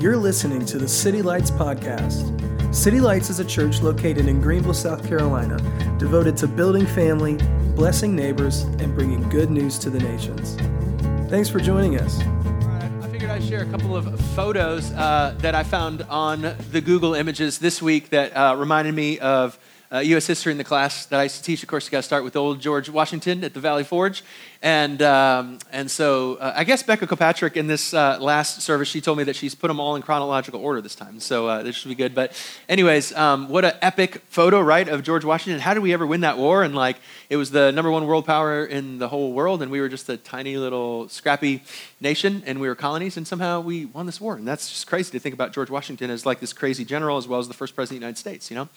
[0.00, 2.72] You're listening to the City Lights Podcast.
[2.72, 5.56] City Lights is a church located in Greenville, South Carolina,
[5.98, 7.36] devoted to building family,
[7.74, 10.54] blessing neighbors, and bringing good news to the nations.
[11.28, 12.20] Thanks for joining us.
[12.20, 17.14] I figured I'd share a couple of photos uh, that I found on the Google
[17.14, 19.58] Images this week that uh, reminded me of
[19.90, 20.26] uh, U.S.
[20.28, 21.62] history in the class that I used to teach.
[21.62, 24.22] Of course, you got to start with old George Washington at the Valley Forge.
[24.60, 29.00] And, um, and so uh, I guess Becca Kilpatrick in this uh, last service, she
[29.00, 31.20] told me that she's put them all in chronological order this time.
[31.20, 32.12] So uh, this should be good.
[32.12, 32.32] But,
[32.68, 35.60] anyways, um, what an epic photo, right, of George Washington.
[35.60, 36.64] How did we ever win that war?
[36.64, 36.96] And, like,
[37.30, 40.08] it was the number one world power in the whole world, and we were just
[40.08, 41.62] a tiny little scrappy
[42.00, 44.34] nation, and we were colonies, and somehow we won this war.
[44.34, 47.28] And that's just crazy to think about George Washington as like this crazy general as
[47.28, 48.68] well as the first president of the United States, you know?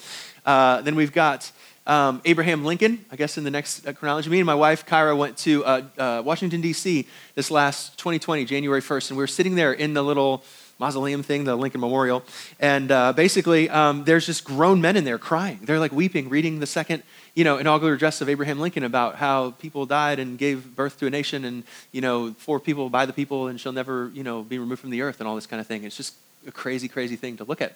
[0.45, 1.51] Uh, then we've got
[1.87, 4.29] um, Abraham Lincoln, I guess in the next uh, chronology.
[4.29, 7.07] Me and my wife, Kyra, went to uh, uh, Washington, D.C.
[7.35, 10.43] this last 2020, January 1st, and we were sitting there in the little
[10.81, 12.23] mausoleum thing, the Lincoln Memorial.
[12.59, 15.59] And uh, basically, um, there's just grown men in there crying.
[15.61, 17.03] They're like weeping, reading the second,
[17.35, 21.07] you know, inaugural address of Abraham Lincoln about how people died and gave birth to
[21.07, 24.41] a nation and, you know, for people, by the people, and shall never, you know,
[24.41, 25.83] be removed from the earth and all this kind of thing.
[25.83, 26.15] It's just
[26.47, 27.73] a crazy, crazy thing to look at.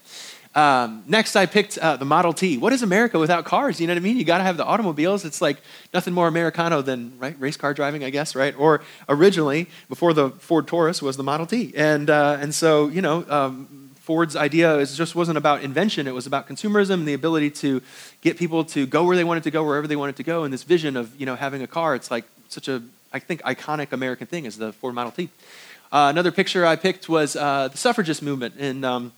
[0.56, 2.58] Um, next, I picked uh, the Model T.
[2.58, 3.82] What is America without cars?
[3.82, 4.18] You know what I mean?
[4.18, 5.26] You got to have the automobiles.
[5.26, 5.58] It's like
[5.94, 8.58] nothing more Americano than right race car driving, I guess, right?
[8.58, 13.02] Or originally, before the Ford Taurus, was the Model T, and uh, and so you
[13.02, 13.26] know.
[13.30, 17.50] Um, Ford's idea is just wasn't about invention, it was about consumerism and the ability
[17.50, 17.82] to
[18.22, 20.44] get people to go where they wanted to go, wherever they wanted to go.
[20.44, 23.42] And this vision of you know having a car, it's like such a, I think,
[23.42, 25.30] iconic American thing is the Ford Model T.
[25.96, 29.14] Uh, another picture I picked was uh, the suffragist movement in um,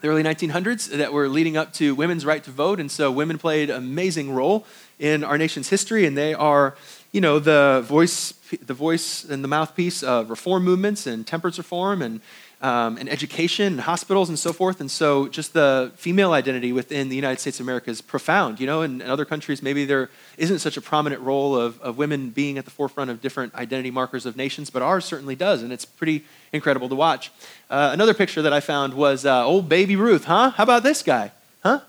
[0.00, 2.80] the early 1900s that were leading up to women's right to vote.
[2.80, 4.66] And so women played an amazing role
[4.98, 6.74] in our nation's history, and they are,
[7.12, 12.02] you know, the voice, the voice and the mouthpiece of reform movements and temperance reform
[12.02, 12.20] and
[12.62, 14.80] um, and education and hospitals and so forth.
[14.80, 18.60] And so just the female identity within the United States of America is profound.
[18.60, 20.08] You know, in, in other countries, maybe there
[20.38, 23.90] isn't such a prominent role of, of women being at the forefront of different identity
[23.90, 25.62] markers of nations, but ours certainly does.
[25.62, 27.30] And it's pretty incredible to watch.
[27.68, 30.50] Uh, another picture that I found was uh, old baby Ruth, huh?
[30.50, 31.32] How about this guy?
[31.62, 31.80] Huh?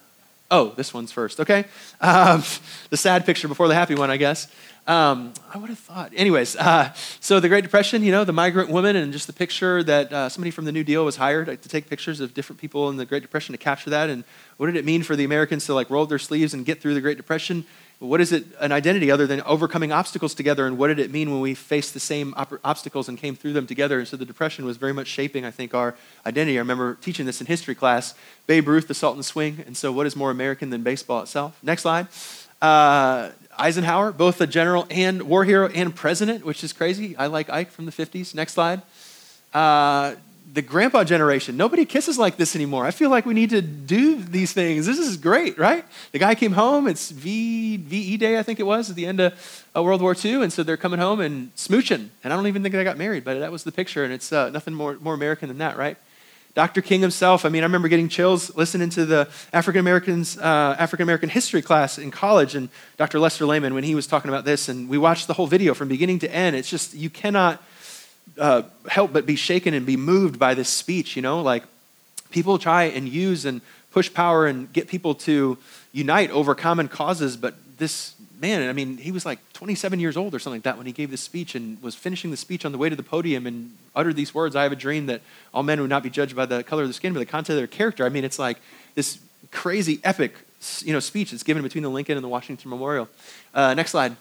[0.50, 1.66] Oh, this one's first, okay?
[2.00, 2.44] Um,
[2.92, 4.48] the sad picture before the happy one, I guess.
[4.88, 6.14] Um, I would have thought.
[6.16, 9.84] Anyways, uh, so the Great Depression, you know, the migrant woman, and just the picture
[9.84, 12.90] that uh, somebody from the New Deal was hired to take pictures of different people
[12.90, 14.10] in the Great Depression to capture that.
[14.10, 14.24] And
[14.56, 16.94] what did it mean for the Americans to like roll their sleeves and get through
[16.94, 17.66] the Great Depression?
[18.00, 20.66] What is it, an identity other than overcoming obstacles together?
[20.68, 23.54] And what did it mean when we faced the same op- obstacles and came through
[23.54, 24.00] them together?
[24.00, 25.96] And so the Depression was very much shaping, I think, our
[26.26, 26.58] identity.
[26.58, 28.14] I remember teaching this in history class
[28.46, 29.66] Babe Ruth, the Salt and Swing.
[29.66, 31.60] And so, what is more American than baseball itself?
[31.62, 32.08] Next slide.
[32.62, 37.16] Uh, Eisenhower, both a general and war hero and president, which is crazy.
[37.18, 38.34] I like Ike from the 50s.
[38.36, 38.82] Next slide.
[39.54, 40.16] Uh,
[40.54, 41.58] the grandpa generation.
[41.58, 42.86] Nobody kisses like this anymore.
[42.86, 44.86] I feel like we need to do these things.
[44.86, 45.84] This is great, right?
[46.14, 46.88] The guy came home.
[46.88, 50.16] It's v, VE Day, I think it was, at the end of uh, World War
[50.16, 50.44] II.
[50.44, 52.10] And so they're coming home and smooching.
[52.24, 54.04] And I don't even think they got married, but that was the picture.
[54.04, 55.98] And it's uh, nothing more, more American than that, right?
[56.58, 56.82] Dr.
[56.82, 61.04] King himself, I mean, I remember getting chills listening to the African Americans, uh, African
[61.04, 63.20] American history class in college, and Dr.
[63.20, 65.88] Lester Lehman when he was talking about this, and we watched the whole video from
[65.88, 66.56] beginning to end.
[66.56, 67.62] It's just you cannot
[68.40, 71.16] uh, help but be shaken and be moved by this speech.
[71.16, 71.64] You know, like
[72.32, 75.60] people try and use and push power and get people to
[75.92, 80.36] unite over common causes, but this man, I mean, he was like 27 years old
[80.36, 82.72] or something like that when he gave this speech and was finishing the speech on
[82.72, 85.22] the way to the podium and uttered these words I have a dream that
[85.54, 87.56] all men would not be judged by the color of the skin, but the content
[87.56, 88.06] of their character.
[88.06, 88.58] I mean, it's like
[88.96, 89.20] this
[89.52, 90.34] crazy, epic
[90.80, 93.08] you know, speech that's given between the Lincoln and the Washington Memorial.
[93.54, 94.16] Uh, next slide.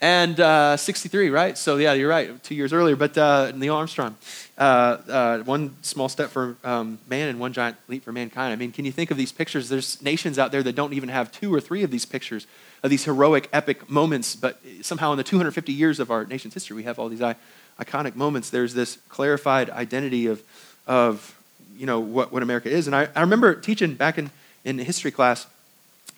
[0.00, 1.58] And uh, 63, right?
[1.58, 2.94] So, yeah, you're right, two years earlier.
[2.94, 4.16] But uh, Neil Armstrong,
[4.56, 8.52] uh, uh, one small step for um, man and one giant leap for mankind.
[8.52, 9.68] I mean, can you think of these pictures?
[9.68, 12.46] There's nations out there that don't even have two or three of these pictures
[12.84, 14.36] of these heroic, epic moments.
[14.36, 17.22] But somehow, in the 250 years of our nation's history, we have all these
[17.80, 18.50] iconic moments.
[18.50, 20.44] There's this clarified identity of,
[20.86, 21.36] of
[21.76, 22.86] you know, what, what America is.
[22.86, 24.30] And I, I remember teaching back in,
[24.64, 25.48] in history class,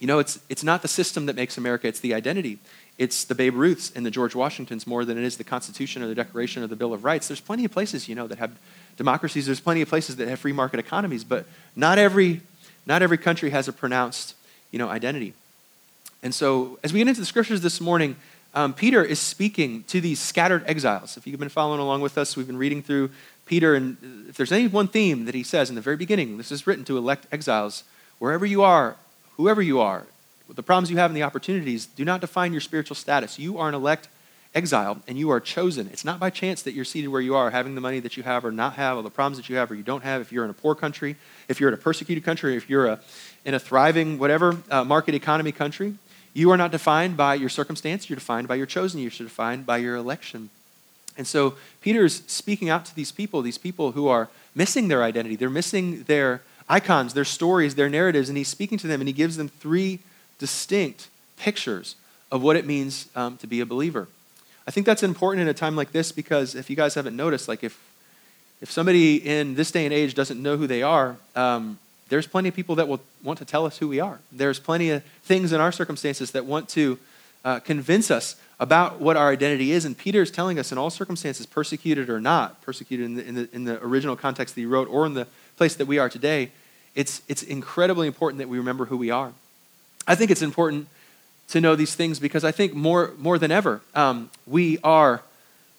[0.00, 2.58] you know, it's, it's not the system that makes America, it's the identity
[3.00, 6.06] it's the Babe Ruths and the George Washingtons more than it is the Constitution or
[6.06, 7.28] the Declaration or the Bill of Rights.
[7.28, 8.52] There's plenty of places, you know, that have
[8.98, 9.46] democracies.
[9.46, 12.42] There's plenty of places that have free market economies, but not every,
[12.84, 14.34] not every country has a pronounced,
[14.70, 15.32] you know, identity.
[16.22, 18.16] And so, as we get into the scriptures this morning,
[18.54, 21.16] um, Peter is speaking to these scattered exiles.
[21.16, 23.08] If you've been following along with us, we've been reading through
[23.46, 23.96] Peter, and
[24.28, 26.84] if there's any one theme that he says in the very beginning, this is written
[26.84, 27.82] to elect exiles.
[28.18, 28.96] Wherever you are,
[29.38, 30.04] whoever you are,
[30.54, 33.38] the problems you have and the opportunities do not define your spiritual status.
[33.38, 34.08] You are an elect
[34.54, 35.88] exile and you are chosen.
[35.92, 38.22] It's not by chance that you're seated where you are, having the money that you
[38.22, 40.20] have or not have, all the problems that you have or you don't have.
[40.20, 41.16] If you're in a poor country,
[41.48, 43.00] if you're in a persecuted country, if you're a,
[43.44, 45.94] in a thriving, whatever, uh, market economy country,
[46.34, 48.08] you are not defined by your circumstance.
[48.08, 49.00] You're defined by your chosen.
[49.00, 50.50] You're defined by your election.
[51.16, 55.36] And so Peter's speaking out to these people, these people who are missing their identity.
[55.36, 59.12] They're missing their icons, their stories, their narratives, and he's speaking to them and he
[59.12, 60.00] gives them three
[60.40, 61.06] distinct
[61.36, 61.94] pictures
[62.32, 64.08] of what it means um, to be a believer.
[64.66, 67.46] I think that's important in a time like this because if you guys haven't noticed,
[67.46, 67.78] like if
[68.60, 71.78] if somebody in this day and age doesn't know who they are, um,
[72.10, 74.18] there's plenty of people that will want to tell us who we are.
[74.30, 76.98] There's plenty of things in our circumstances that want to
[77.44, 79.86] uh, convince us about what our identity is.
[79.86, 83.34] And Peter is telling us in all circumstances, persecuted or not, persecuted in the, in
[83.34, 85.26] the, in the original context that he wrote or in the
[85.56, 86.50] place that we are today,
[86.94, 89.32] it's, it's incredibly important that we remember who we are.
[90.06, 90.88] I think it's important
[91.48, 95.22] to know these things because I think more, more than ever, um, we are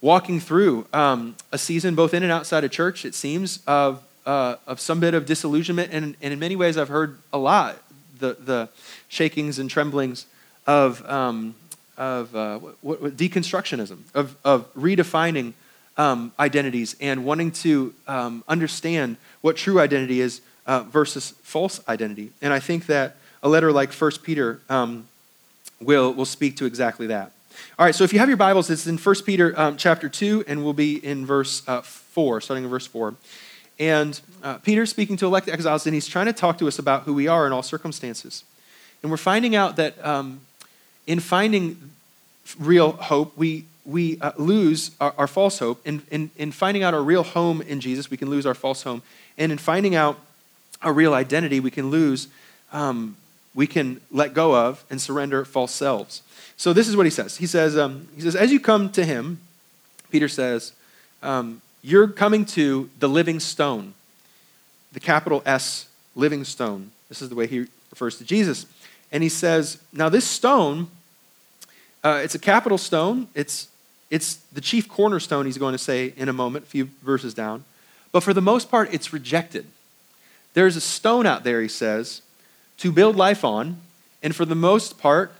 [0.02, 4.56] walking through um, a season, both in and outside of church, it seems, of, uh,
[4.68, 5.94] of some bit of disillusionment.
[5.94, 7.78] And, and in many ways, I've heard a lot
[8.20, 8.70] the, the
[9.08, 10.26] shakings and tremblings
[10.66, 11.56] of, um,
[11.98, 15.54] of uh, what, what, deconstructionism, of, of redefining
[15.98, 22.32] um, identities and wanting to um, understand what true identity is uh, versus false identity.
[22.42, 25.08] And I think that a letter like 1 Peter um,
[25.80, 27.32] will, will speak to exactly that.
[27.78, 30.46] All right, so if you have your Bibles, it's in 1 Peter um, chapter 2,
[30.48, 33.16] and we'll be in verse uh, 4, starting in verse 4.
[33.80, 37.04] And uh, Peter's speaking to elect exiles, and he's trying to talk to us about
[37.04, 38.44] who we are in all circumstances.
[39.02, 40.42] And we're finding out that um,
[41.08, 41.92] in finding
[42.60, 45.86] real hope, we, we uh, lose our, our, false hope.
[45.86, 48.84] In, in, in finding out our real home in Jesus, we can lose our false
[48.84, 49.02] home.
[49.38, 50.20] And in finding out
[50.82, 52.28] our real identity, we can lose,
[52.72, 53.18] um,
[53.54, 56.22] we can let go of and surrender false selves.
[56.58, 57.38] So this is what he says.
[57.38, 59.40] He says, um, he says, as you come to him,
[60.10, 60.74] Peter says,
[61.24, 63.94] um, you're coming to the living stone,
[64.94, 66.92] the capital S, living stone.
[67.10, 68.66] This is the way he refers to Jesus.
[69.12, 70.88] And he says, now this stone,
[72.04, 73.28] uh, it's a capital stone.
[73.34, 73.68] It's,
[74.10, 77.66] it's the chief cornerstone, he's going to say in a moment, a few verses down.
[78.12, 79.66] But for the most part, it's rejected.
[80.54, 82.22] There's a stone out there, he says,
[82.82, 83.78] to build life on.
[84.24, 85.32] And for the most part,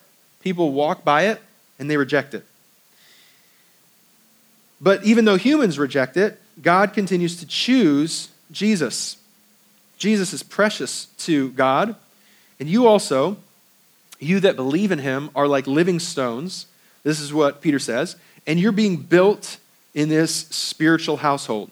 [0.42, 1.42] people walk by it
[1.78, 2.46] and they reject it.
[4.80, 9.18] But even though humans reject it, God continues to choose Jesus.
[9.98, 11.96] Jesus is precious to God.
[12.60, 13.38] And you also,
[14.20, 16.68] you that believe in him, are like living stones.
[17.04, 18.16] This is what Peter says.
[18.46, 19.58] And you're being built
[19.94, 21.72] in this spiritual household.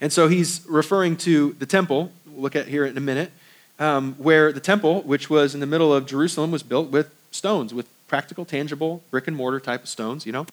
[0.00, 3.32] And so he's referring to the temple, we'll look at here in a minute,
[3.78, 7.74] um, where the temple, which was in the middle of Jerusalem, was built with stones,
[7.74, 10.46] with practical, tangible, brick and mortar type of stones, you know.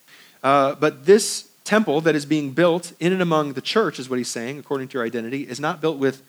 [0.43, 4.17] Uh, but this temple that is being built in and among the church, is what
[4.17, 6.21] he's saying, according to your identity, is not built with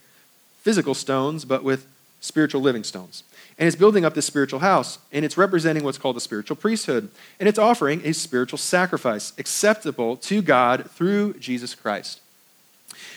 [0.63, 1.87] physical stones, but with
[2.21, 3.25] spiritual living stones.
[3.59, 7.11] And it's building up this spiritual house, and it's representing what's called the spiritual priesthood.
[7.39, 12.21] And it's offering a spiritual sacrifice acceptable to God through Jesus Christ.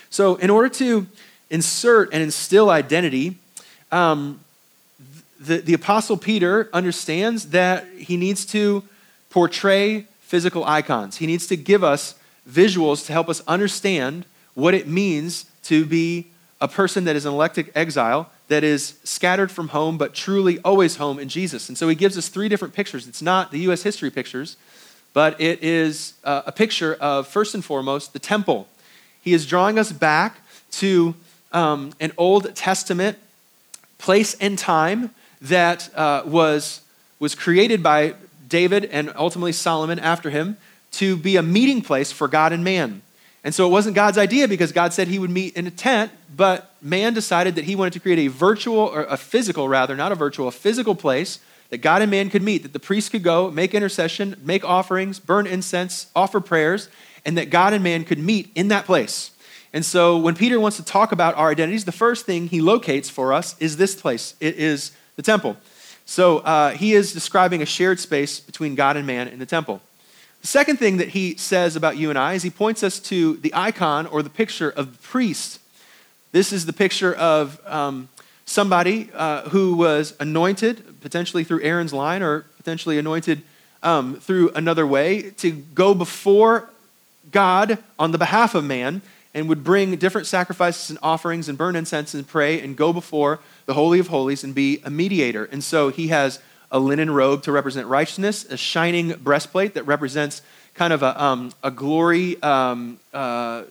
[0.09, 1.07] So, in order to
[1.49, 3.37] insert and instill identity,
[3.91, 4.39] um,
[5.39, 8.83] the, the Apostle Peter understands that he needs to
[9.29, 11.17] portray physical icons.
[11.17, 12.15] He needs to give us
[12.49, 16.27] visuals to help us understand what it means to be
[16.59, 20.95] a person that is an elected exile, that is scattered from home, but truly always
[20.95, 21.69] home in Jesus.
[21.69, 23.07] And so he gives us three different pictures.
[23.07, 23.83] It's not the U.S.
[23.83, 24.57] history pictures,
[25.13, 28.67] but it is uh, a picture of, first and foremost, the temple.
[29.21, 30.39] He is drawing us back
[30.71, 31.13] to
[31.51, 33.17] um, an Old Testament
[33.97, 35.11] place and time
[35.41, 36.81] that uh, was,
[37.19, 38.15] was created by
[38.47, 40.57] David and ultimately Solomon after him
[40.91, 43.01] to be a meeting place for God and man.
[43.43, 46.11] And so it wasn't God's idea because God said he would meet in a tent,
[46.35, 50.11] but man decided that he wanted to create a virtual, or a physical rather, not
[50.11, 51.39] a virtual, a physical place
[51.69, 55.19] that God and man could meet, that the priest could go, make intercession, make offerings,
[55.19, 56.89] burn incense, offer prayers,
[57.25, 59.31] and that God and man could meet in that place.
[59.77, 63.11] And so when Peter wants to talk about our identities, the first thing he locates
[63.11, 64.33] for us is this place.
[64.39, 65.55] It is the temple.
[66.03, 69.79] So uh, he is describing a shared space between God and man in the temple.
[70.41, 73.37] The second thing that he says about you and I is he points us to
[73.37, 75.59] the icon or the picture of the priest.
[76.31, 78.09] This is the picture of um,
[78.47, 83.43] somebody uh, who was anointed, potentially through Aaron's line or potentially anointed
[83.83, 86.67] um, through another way, to go before
[87.29, 89.03] God on the behalf of man
[89.37, 93.39] and would bring different sacrifices and offerings and burn incense and pray and go before
[93.67, 95.45] the Holy of Holies and be a mediator.
[95.45, 96.39] And so he has
[96.71, 100.41] a linen robe to represent righteousness, a shining breastplate that represents
[100.73, 103.63] kind of a, um, a glory um, uh,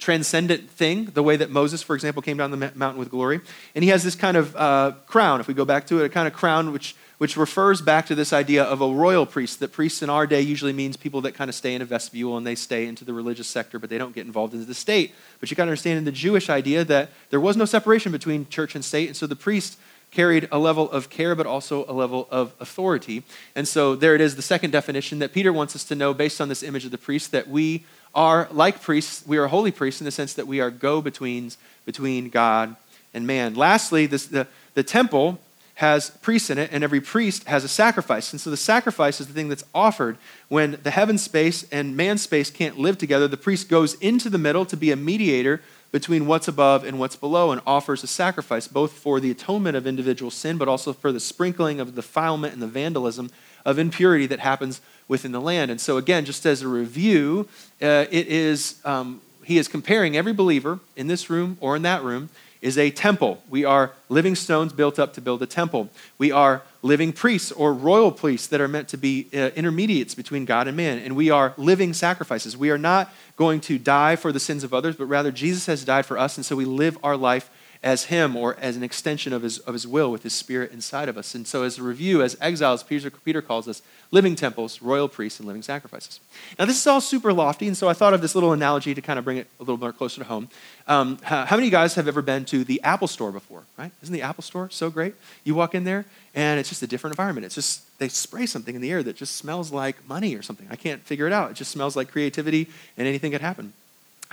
[0.00, 3.40] transcendent thing, the way that Moses, for example, came down the mountain with glory.
[3.76, 6.08] And he has this kind of uh, crown, if we go back to it, a
[6.08, 9.72] kind of crown which, which refers back to this idea of a royal priest, that
[9.72, 12.46] priests in our day usually means people that kind of stay in a vestibule and
[12.46, 15.14] they stay into the religious sector, but they don't get involved into the state.
[15.40, 18.48] But you got to understand in the Jewish idea that there was no separation between
[18.48, 19.78] church and state, and so the priest
[20.10, 23.22] carried a level of care, but also a level of authority.
[23.54, 26.40] And so there it is, the second definition that Peter wants us to know based
[26.40, 30.00] on this image of the priest that we are like priests, we are holy priests
[30.00, 32.76] in the sense that we are go betweens between God
[33.12, 33.54] and man.
[33.54, 35.38] Lastly, this, the, the temple
[35.76, 38.32] has priests in it, and every priest has a sacrifice.
[38.32, 40.16] And so the sacrifice is the thing that's offered
[40.48, 43.28] when the heaven space and man space can't live together.
[43.28, 45.60] The priest goes into the middle to be a mediator
[45.92, 49.86] between what's above and what's below and offers a sacrifice, both for the atonement of
[49.86, 53.30] individual sin, but also for the sprinkling of the defilement and the vandalism
[53.66, 55.70] of impurity that happens within the land.
[55.70, 57.48] And so, again, just as a review,
[57.82, 62.02] uh, it is, um, he is comparing every believer in this room or in that
[62.02, 62.30] room
[62.66, 63.40] is a temple.
[63.48, 65.88] We are living stones built up to build a temple.
[66.18, 70.44] We are living priests or royal priests that are meant to be uh, intermediates between
[70.44, 70.98] God and man.
[70.98, 72.56] And we are living sacrifices.
[72.56, 75.84] We are not going to die for the sins of others, but rather Jesus has
[75.84, 76.38] died for us.
[76.38, 77.50] And so we live our life
[77.86, 81.08] as him or as an extension of his, of his will with his spirit inside
[81.08, 81.36] of us.
[81.36, 85.38] And so, as a review, as exiles, Peter, Peter calls us living temples, royal priests,
[85.38, 86.18] and living sacrifices.
[86.58, 89.00] Now, this is all super lofty, and so I thought of this little analogy to
[89.00, 90.48] kind of bring it a little more closer to home.
[90.88, 93.92] Um, how, many of you guys have ever been to the Apple store before, right?
[94.02, 95.14] Isn't the Apple store so great?
[95.44, 97.44] You walk in there, and it's just a different environment.
[97.44, 100.66] It's just, they spray something in the air that just smells like money or something.
[100.72, 101.52] I can't figure it out.
[101.52, 103.74] It just smells like creativity, and anything could happen.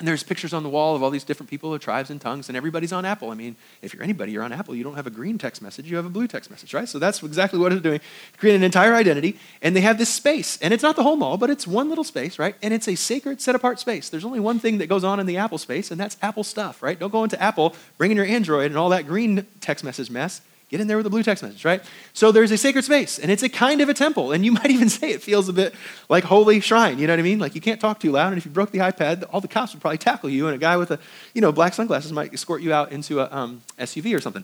[0.03, 2.49] And there's pictures on the wall of all these different people of tribes and tongues,
[2.49, 3.31] and everybody's on Apple.
[3.31, 4.75] I mean, if you're anybody, you're on Apple.
[4.75, 6.89] You don't have a green text message, you have a blue text message, right?
[6.89, 8.01] So that's exactly what it's doing.
[8.37, 10.57] Create an entire identity, and they have this space.
[10.57, 12.53] And it's not the whole mall, but it's one little space, right?
[12.61, 14.09] And it's a sacred, set apart space.
[14.09, 16.83] There's only one thing that goes on in the Apple space, and that's Apple stuff,
[16.83, 16.99] right?
[16.99, 20.41] Don't go into Apple, bring in your Android and all that green text message mess.
[20.73, 21.83] Get in there with a blue text message, right?
[22.13, 24.31] So there's a sacred space, and it's a kind of a temple.
[24.31, 25.75] And you might even say it feels a bit
[26.09, 26.97] like holy shrine.
[26.97, 27.37] You know what I mean?
[27.37, 29.73] Like you can't talk too loud, and if you broke the iPad, all the cops
[29.73, 30.97] would probably tackle you, and a guy with a
[31.35, 34.43] you know black sunglasses might escort you out into a um, SUV or something.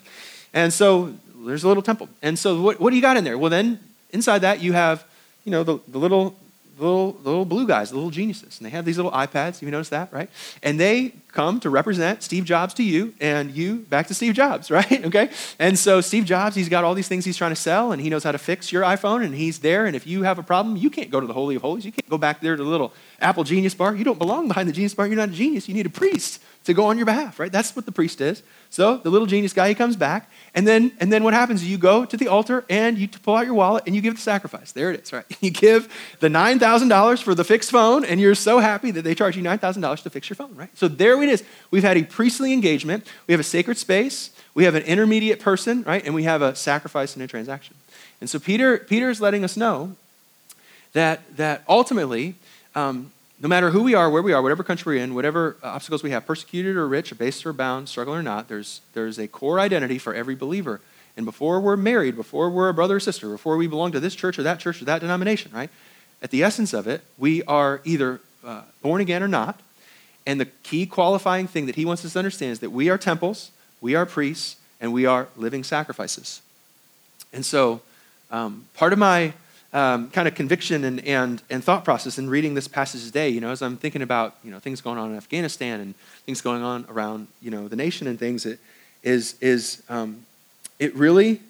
[0.54, 2.10] And so there's a little temple.
[2.22, 3.40] And so what, what do you got in there?
[3.40, 3.80] Well, then
[4.12, 5.04] inside that you have
[5.46, 6.38] you know the, the little
[6.78, 8.60] the little, the little blue guys, the little geniuses.
[8.60, 9.64] And they have these little iPads.
[9.64, 10.30] You notice that, right?
[10.62, 14.72] And they come to represent Steve Jobs to you and you back to Steve Jobs,
[14.80, 15.06] right?
[15.06, 15.30] Okay?
[15.60, 18.10] And so Steve Jobs, he's got all these things he's trying to sell and he
[18.10, 19.86] knows how to fix your iPhone and he's there.
[19.86, 21.86] And if you have a problem, you can't go to the Holy of Holies.
[21.86, 23.96] You can't go back there to the little Apple Genius bar.
[23.96, 25.08] You don't belong behind the Genius bar.
[25.08, 25.68] You're not a genius.
[25.68, 27.52] You need a priest to go on your behalf, right?
[27.52, 28.44] That's what the priest is.
[28.70, 31.78] So the little genius guy, he comes back, and then, and then what happens you
[31.78, 34.72] go to the altar and you pull out your wallet and you give the sacrifice.
[34.72, 35.26] There it is, right?
[35.42, 35.88] You give
[36.20, 40.04] the $9,000 for the fixed phone, and you're so happy that they charge you $9,000
[40.04, 40.70] to fix your phone, right?
[40.78, 41.44] So there it is.
[41.72, 45.84] We've had a priestly engagement, we have a sacred space, we have an intermediate person,
[45.84, 46.04] right?
[46.04, 47.76] And we have a sacrifice and a transaction.
[48.22, 49.96] And so Peter, Peter is letting us know
[50.94, 52.36] that, that ultimately,
[52.76, 53.12] um,
[53.42, 56.12] no matter who we are, where we are, whatever country we're in, whatever obstacles we
[56.12, 59.98] have, persecuted or rich, abased or bound, struggle or not, there's, there's a core identity
[59.98, 60.82] for every believer.
[61.16, 64.16] And before we're married, before we're a brother or sister, before we belong to this
[64.16, 65.70] church or that church or that denomination, right?
[66.22, 69.60] At the essence of it, we are either uh, born again or not.
[70.30, 73.00] And the key qualifying thing that he wants us to understand is that we are
[73.00, 73.50] temples,
[73.82, 76.44] we are priests, and we are living sacrifices.
[77.34, 77.82] And so,
[78.30, 79.34] um, part of my
[79.74, 83.42] um, kind of conviction and, and, and thought process in reading this passage today, you
[83.42, 85.96] know, as I'm thinking about, you know, things going on in Afghanistan and
[86.28, 88.60] things going on around, you know, the nation and things, it
[89.02, 90.28] is, is um,
[90.78, 91.42] it really,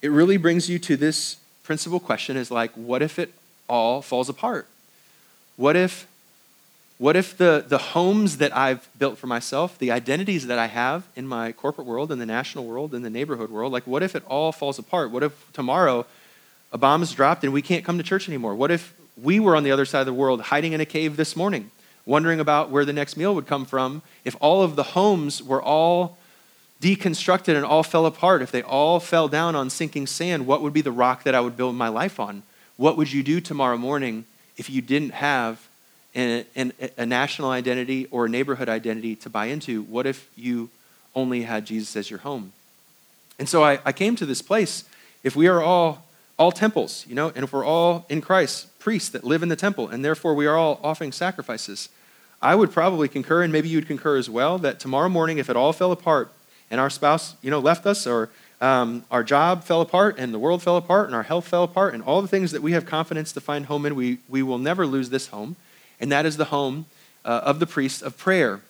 [0.00, 3.34] it really brings you to this principal question is like, what if it
[3.68, 4.66] all falls apart?
[5.56, 6.06] What if,
[7.04, 11.06] what if the, the homes that I've built for myself, the identities that I have
[11.14, 14.16] in my corporate world, in the national world, in the neighborhood world, like what if
[14.16, 15.10] it all falls apart?
[15.10, 16.06] What if tomorrow
[16.72, 18.54] a bomb is dropped and we can't come to church anymore?
[18.54, 21.18] What if we were on the other side of the world hiding in a cave
[21.18, 21.70] this morning,
[22.06, 24.00] wondering about where the next meal would come from?
[24.24, 26.16] If all of the homes were all
[26.80, 30.72] deconstructed and all fell apart, if they all fell down on sinking sand, what would
[30.72, 32.44] be the rock that I would build my life on?
[32.78, 34.24] What would you do tomorrow morning
[34.56, 35.68] if you didn't have
[36.14, 39.82] an, a national identity or a neighborhood identity to buy into?
[39.82, 40.70] What if you
[41.14, 42.52] only had Jesus as your home?
[43.38, 44.84] And so I, I came to this place.
[45.22, 46.04] If we are all
[46.36, 49.56] all temples, you know, and if we're all in Christ, priests that live in the
[49.56, 51.88] temple, and therefore we are all offering sacrifices,
[52.42, 55.48] I would probably concur, and maybe you would concur as well, that tomorrow morning, if
[55.48, 56.32] it all fell apart
[56.70, 58.30] and our spouse, you know, left us, or
[58.60, 61.94] um, our job fell apart and the world fell apart and our health fell apart
[61.94, 64.58] and all the things that we have confidence to find home in, we, we will
[64.58, 65.56] never lose this home.
[66.00, 66.86] And that is the home
[67.24, 68.60] uh, of the priest of prayer.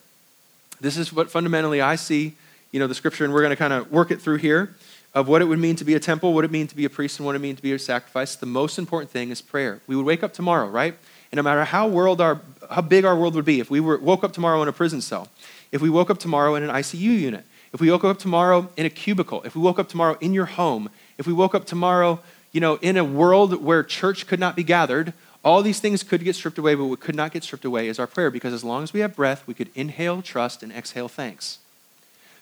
[0.79, 2.33] This is what fundamentally I see,
[2.71, 4.75] you know, the scripture, and we're going to kind of work it through here
[5.13, 6.89] of what it would mean to be a temple, what it means to be a
[6.89, 8.35] priest, and what it means to be a sacrifice.
[8.35, 9.79] The most important thing is prayer.
[9.87, 10.93] We would wake up tomorrow, right?
[11.31, 13.97] And no matter how world our, how big our world would be, if we were,
[13.97, 15.29] woke up tomorrow in a prison cell,
[15.71, 18.85] if we woke up tomorrow in an ICU unit, if we woke up tomorrow in
[18.85, 22.19] a cubicle, if we woke up tomorrow in your home, if we woke up tomorrow,
[22.51, 25.13] you know, in a world where church could not be gathered,
[25.45, 27.99] all these things could get stripped away, but what could not get stripped away is
[27.99, 31.07] our prayer because as long as we have breath, we could inhale trust and exhale
[31.07, 31.59] thanks.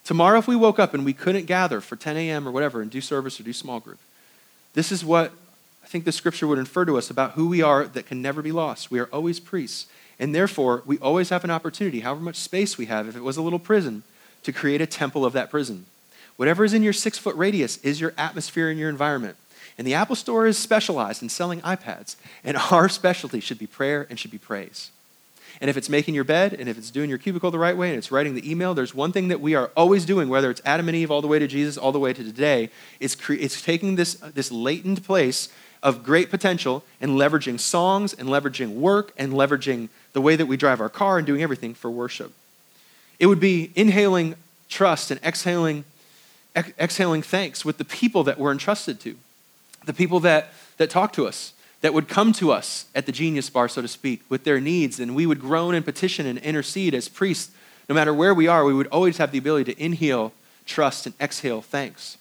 [0.05, 2.47] Tomorrow, if we woke up and we couldn't gather for 10 a.m.
[2.47, 3.99] or whatever and do service or do small group,
[4.73, 5.33] this is what
[5.83, 8.41] I think the scripture would infer to us about who we are that can never
[8.41, 8.89] be lost.
[8.89, 9.87] We are always priests.
[10.17, 13.35] And therefore, we always have an opportunity, however much space we have, if it was
[13.35, 14.03] a little prison,
[14.43, 15.85] to create a temple of that prison.
[16.37, 19.35] Whatever is in your six foot radius is your atmosphere and your environment.
[19.77, 22.15] And the Apple Store is specialized in selling iPads.
[22.43, 24.91] And our specialty should be prayer and should be praise.
[25.61, 27.89] And if it's making your bed, and if it's doing your cubicle the right way,
[27.89, 30.61] and it's writing the email, there's one thing that we are always doing, whether it's
[30.65, 33.33] Adam and Eve all the way to Jesus, all the way to today, it's, cre-
[33.33, 35.49] it's taking this, this latent place
[35.83, 40.57] of great potential and leveraging songs and leveraging work and leveraging the way that we
[40.57, 42.31] drive our car and doing everything for worship.
[43.19, 44.35] It would be inhaling
[44.69, 45.83] trust and exhaling,
[46.55, 49.15] ex- exhaling thanks with the people that we're entrusted to,
[49.85, 53.49] the people that, that talk to us, that would come to us at the genius
[53.49, 56.93] bar, so to speak, with their needs, and we would groan and petition and intercede
[56.93, 57.53] as priests.
[57.89, 60.31] No matter where we are, we would always have the ability to inhale
[60.65, 62.17] trust and exhale thanks.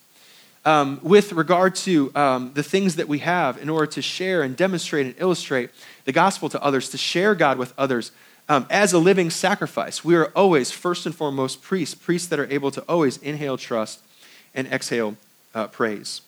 [0.65, 4.57] Um, with regard to um, the things that we have in order to share and
[4.57, 5.71] demonstrate and illustrate
[6.05, 8.13] the gospel to others, to share God with others
[8.49, 12.51] um, as a living sacrifice, we are always, first and foremost, priests, priests that are
[12.51, 14.01] able to always inhale trust
[14.55, 15.17] and exhale
[15.55, 16.23] uh, praise.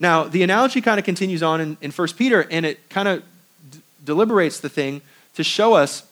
[0.00, 3.22] Now, the analogy kind of continues on in, in 1 Peter, and it kind of
[3.70, 5.02] d- deliberates the thing
[5.34, 6.04] to show us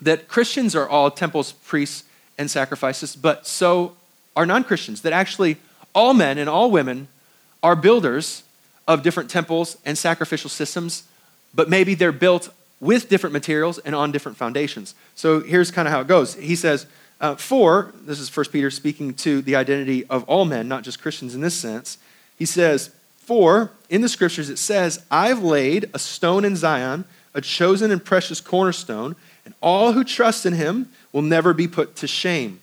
[0.00, 2.04] that Christians are all temples, priests,
[2.36, 3.96] and sacrifices, but so
[4.36, 5.02] are non Christians.
[5.02, 5.56] That actually
[5.94, 7.08] all men and all women
[7.62, 8.42] are builders
[8.86, 11.04] of different temples and sacrificial systems,
[11.54, 14.94] but maybe they're built with different materials and on different foundations.
[15.14, 16.34] So here's kind of how it goes.
[16.34, 16.86] He says,
[17.20, 21.00] uh, For, this is 1 Peter speaking to the identity of all men, not just
[21.00, 21.96] Christians in this sense.
[22.36, 22.90] He says,
[23.24, 28.04] for in the scriptures it says, I've laid a stone in Zion, a chosen and
[28.04, 32.60] precious cornerstone, and all who trust in him will never be put to shame.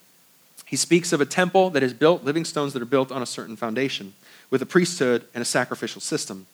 [0.66, 3.26] He speaks of a temple that is built, living stones that are built on a
[3.26, 4.14] certain foundation,
[4.50, 6.48] with a priesthood and a sacrificial system.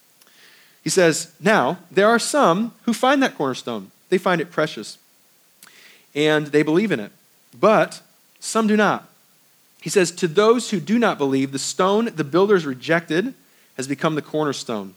[0.84, 3.92] He says, Now, there are some who find that cornerstone.
[4.10, 4.98] They find it precious,
[6.16, 7.12] and they believe in it.
[7.60, 8.02] But
[8.40, 9.10] some do not.
[9.82, 13.34] He says, To those who do not believe, the stone the builders rejected
[13.78, 14.94] has become the cornerstone,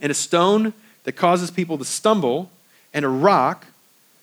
[0.00, 0.72] and a stone
[1.04, 2.50] that causes people to stumble,
[2.94, 3.66] and a rock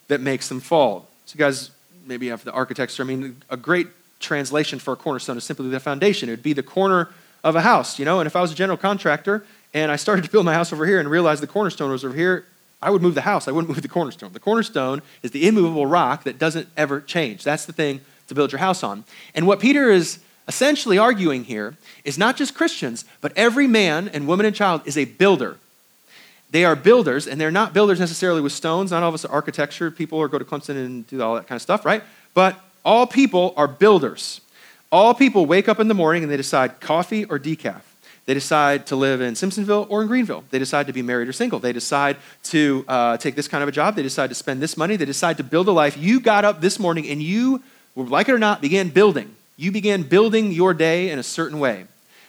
[0.08, 1.08] that makes them fall.
[1.26, 1.72] So, guys,
[2.06, 3.04] maybe have the architecture.
[3.04, 3.88] I mean, a great
[4.20, 6.30] translation for a cornerstone is simply the foundation.
[6.30, 7.10] It would be the corner
[7.44, 8.20] of a house, you know.
[8.20, 10.86] And if I was a general contractor and I started to build my house over
[10.86, 12.46] here and realized the cornerstone was over here,
[12.82, 13.48] I would move the house.
[13.48, 14.34] I wouldn't move the cornerstone.
[14.34, 17.44] The cornerstone is the immovable rock that doesn't ever change.
[17.44, 19.04] That's the thing to build your house on.
[19.36, 24.28] And what Peter is essentially arguing here is not just Christians, but every man and
[24.28, 25.58] woman and child is a builder.
[26.52, 28.92] They are builders, and they're not builders necessarily with stones.
[28.92, 31.48] Not all of us are architecture people or go to Clemson and do all that
[31.48, 32.04] kind of stuff, right?
[32.34, 34.42] But all people are builders.
[34.92, 37.82] All people wake up in the morning and they decide coffee or decaf.
[38.26, 40.44] They decide to live in Simpsonville or in Greenville.
[40.50, 41.60] They decide to be married or single.
[41.60, 43.96] They decide to uh, take this kind of a job.
[43.96, 44.96] They decide to spend this money.
[44.96, 45.98] They decide to build a life.
[45.98, 47.64] You got up this morning and you,
[47.96, 49.36] like it or not, began building.
[49.56, 51.86] You began building your day in a certain way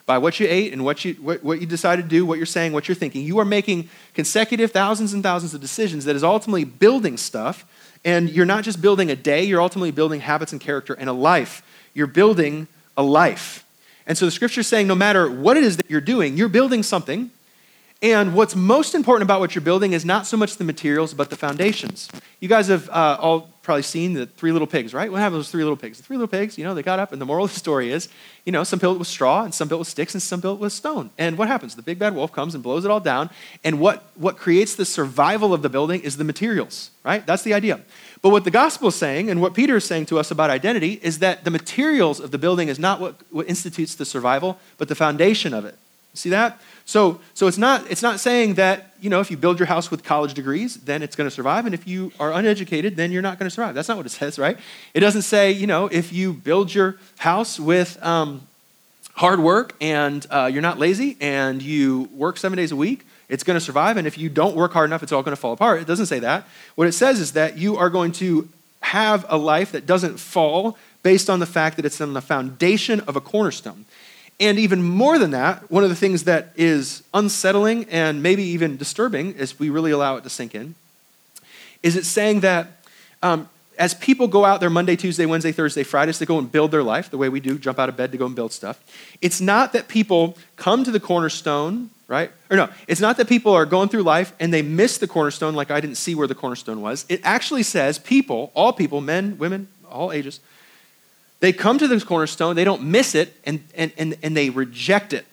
[0.07, 2.47] by what you ate and what you, what, what you decided to do, what you're
[2.47, 3.23] saying, what you're thinking.
[3.23, 7.65] You are making consecutive thousands and thousands of decisions that is ultimately building stuff.
[8.05, 11.13] And you're not just building a day, you're ultimately building habits and character and a
[11.13, 11.63] life.
[11.95, 13.65] You're building a life.
[14.07, 16.51] And so the scripture is saying no matter what it is that you're doing, you're
[16.51, 17.31] building something.
[18.03, 21.31] And what's most important about what you're building is not so much the materials, but
[21.31, 22.11] the foundations.
[22.39, 25.11] You guys have uh, all probably seen the three little pigs, right?
[25.11, 25.97] What happened to those three little pigs?
[25.97, 27.91] The three little pigs, you know, they got up, and the moral of the story
[27.91, 28.09] is,
[28.45, 30.73] you know, some built with straw, and some built with sticks, and some built with
[30.73, 31.11] stone.
[31.19, 31.75] And what happens?
[31.75, 33.31] The big bad wolf comes and blows it all down.
[33.65, 37.27] And what, what creates the survival of the building is the materials, right?
[37.27, 37.81] That's the idea.
[38.23, 41.01] But what the gospel is saying, and what Peter is saying to us about identity,
[41.03, 44.89] is that the materials of the building is not what, what institutes the survival, but
[44.89, 45.77] the foundation of it.
[46.15, 46.61] See that?
[46.87, 49.91] So, so it's, not, it's not saying that, you know, if you build your house
[49.91, 51.65] with college degrees, then it's going to survive.
[51.65, 53.75] And if you are uneducated, then you're not going to survive.
[53.75, 54.59] That's not what it says, right?
[54.93, 58.47] It doesn't say, you know, if you build your house with, um,
[59.15, 63.45] hard work and uh, you're not lazy and you work seven days a week, it's
[63.45, 63.97] going to survive.
[63.97, 65.81] And if you don't work hard enough, it's all going to fall apart.
[65.81, 66.47] It doesn't say that.
[66.75, 68.49] What it says is that you are going to
[68.81, 73.01] have a life that doesn't fall based on the fact that it's on the foundation
[73.01, 73.85] of a cornerstone.
[74.41, 78.77] And even more than that, one of the things that is unsettling and maybe even
[78.77, 80.75] disturbing as we really allow it to sink in
[81.83, 82.67] is it's saying that
[83.23, 86.71] um, as people go out there Monday, Tuesday, Wednesday, Thursday, Fridays to go and build
[86.71, 88.83] their life the way we do, jump out of bed to go and build stuff,
[89.21, 92.31] it's not that people come to the cornerstone, right?
[92.51, 95.55] Or no, it's not that people are going through life and they miss the cornerstone
[95.55, 97.05] like I didn't see where the cornerstone was.
[97.09, 100.41] It actually says people, all people, men, women, all ages,
[101.45, 105.13] they come to this cornerstone, they don't miss it, and, and, and, and they reject
[105.13, 105.27] it.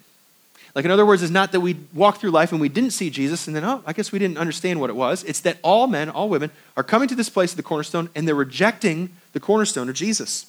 [0.75, 3.09] Like, in other words, it's not that we walk through life and we didn't see
[3.09, 5.23] Jesus and then, oh, I guess we didn't understand what it was.
[5.23, 8.27] It's that all men, all women are coming to this place of the cornerstone and
[8.27, 10.47] they're rejecting the cornerstone of Jesus.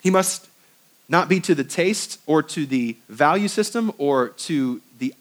[0.00, 0.48] He must
[1.08, 5.14] not be to the taste or to the value system or to the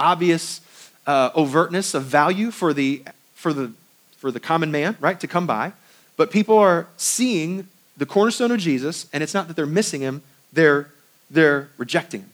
[0.00, 0.60] obvious
[1.06, 3.02] uh, overtness of value for the,
[3.34, 3.72] for, the,
[4.18, 5.72] for the common man, right, to come by.
[6.16, 10.22] But people are seeing the cornerstone of Jesus, and it's not that they're missing him,
[10.52, 10.88] they're,
[11.30, 12.30] they're rejecting him.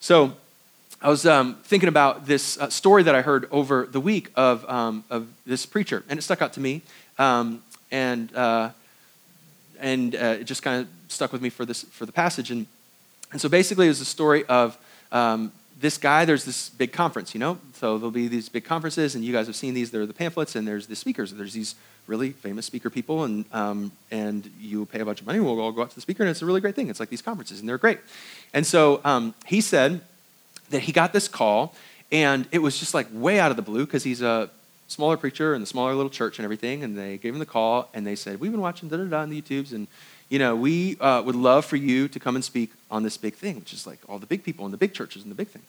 [0.00, 0.32] So
[1.00, 4.68] I was um, thinking about this uh, story that I heard over the week of,
[4.68, 6.82] um, of this preacher, and it stuck out to me.
[7.18, 8.70] Um, and uh,
[9.80, 12.50] and uh, it just kind of stuck with me for, this, for the passage.
[12.50, 12.66] And,
[13.32, 14.76] and so basically, it was a story of
[15.12, 16.24] um, this guy.
[16.24, 17.58] There's this big conference, you know?
[17.74, 19.90] So there'll be these big conferences, and you guys have seen these.
[19.90, 21.32] There are the pamphlets, and there's the speakers.
[21.32, 21.74] There's these
[22.08, 25.70] really famous speaker people, and, um, and you pay a bunch of money, we'll all
[25.70, 26.88] go out to the speaker, and it's a really great thing.
[26.88, 28.00] It's like these conferences, and they're great.
[28.54, 30.00] And so um, he said
[30.70, 31.74] that he got this call,
[32.10, 34.50] and it was just like way out of the blue because he's a
[34.88, 37.90] smaller preacher in the smaller little church and everything, and they gave him the call,
[37.92, 39.86] and they said, we've been watching da-da-da on the YouTubes, and,
[40.30, 43.34] you know, we uh, would love for you to come and speak on this big
[43.34, 45.48] thing, which is like all the big people and the big churches and the big
[45.48, 45.62] thing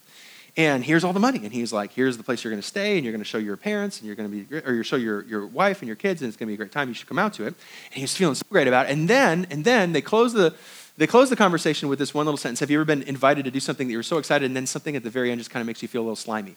[0.57, 1.39] and here's all the money.
[1.43, 3.37] And he's like, here's the place you're going to stay, and you're going to show
[3.37, 5.95] your parents, and you're going to be, or you show your, your wife and your
[5.95, 6.87] kids, and it's going to be a great time.
[6.87, 7.53] You should come out to it.
[7.87, 8.91] And he was feeling so great about it.
[8.91, 10.53] And then, and then they close the,
[10.97, 12.59] they close the conversation with this one little sentence.
[12.59, 14.95] Have you ever been invited to do something that you're so excited, and then something
[14.95, 16.55] at the very end just kind of makes you feel a little slimy?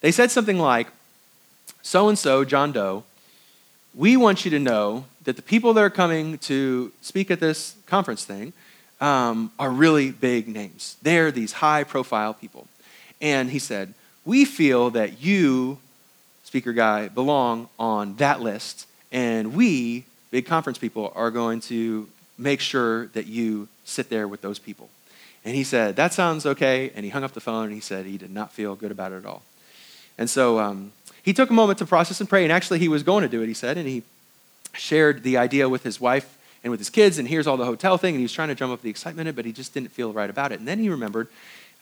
[0.00, 0.88] They said something like,
[1.82, 3.04] so and so, John Doe,
[3.94, 7.76] we want you to know that the people that are coming to speak at this
[7.86, 8.52] conference thing
[9.00, 10.96] um, are really big names.
[11.02, 12.68] They're these high profile people.
[13.24, 13.94] And he said,
[14.26, 15.78] We feel that you,
[16.44, 18.86] speaker guy, belong on that list.
[19.10, 22.06] And we, big conference people, are going to
[22.36, 24.90] make sure that you sit there with those people.
[25.42, 26.92] And he said, That sounds okay.
[26.94, 29.12] And he hung up the phone and he said he did not feel good about
[29.12, 29.42] it at all.
[30.18, 32.42] And so um, he took a moment to process and pray.
[32.42, 33.78] And actually, he was going to do it, he said.
[33.78, 34.02] And he
[34.74, 37.16] shared the idea with his wife and with his kids.
[37.18, 38.16] And here's all the hotel thing.
[38.16, 40.28] And he was trying to drum up the excitement, but he just didn't feel right
[40.28, 40.58] about it.
[40.58, 41.28] And then he remembered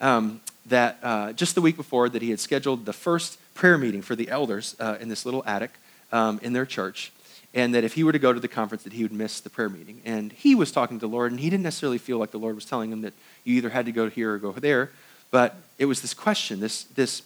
[0.02, 4.02] um, that uh, just the week before that he had scheduled the first prayer meeting
[4.02, 5.70] for the elders uh, in this little attic
[6.10, 7.12] um, in their church
[7.54, 9.50] and that if he were to go to the conference that he would miss the
[9.50, 10.00] prayer meeting.
[10.06, 12.54] And he was talking to the lord and he didn't necessarily feel like the lord
[12.54, 14.90] was telling him that you either had to go here or go there
[15.30, 17.22] but it was this question this, this,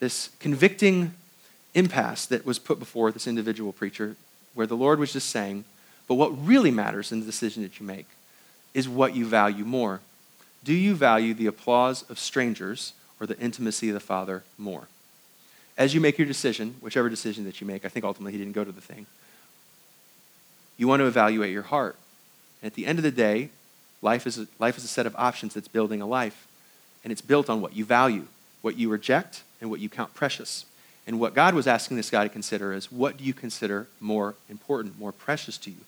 [0.00, 1.12] this convicting
[1.74, 4.16] impasse that was put before this individual preacher
[4.54, 5.64] where the lord was just saying
[6.08, 8.06] but what really matters in the decision that you make
[8.74, 10.00] is what you value more
[10.64, 14.88] do you value the applause of strangers or the intimacy of the Father more?
[15.78, 18.52] As you make your decision, whichever decision that you make, I think ultimately he didn't
[18.52, 19.06] go to the thing,
[20.76, 21.96] you want to evaluate your heart.
[22.62, 23.50] And at the end of the day,
[24.02, 26.46] life is, a, life is a set of options that's building a life.
[27.02, 28.26] And it's built on what you value,
[28.60, 30.66] what you reject, and what you count precious.
[31.06, 34.34] And what God was asking this guy to consider is what do you consider more
[34.48, 35.78] important, more precious to you?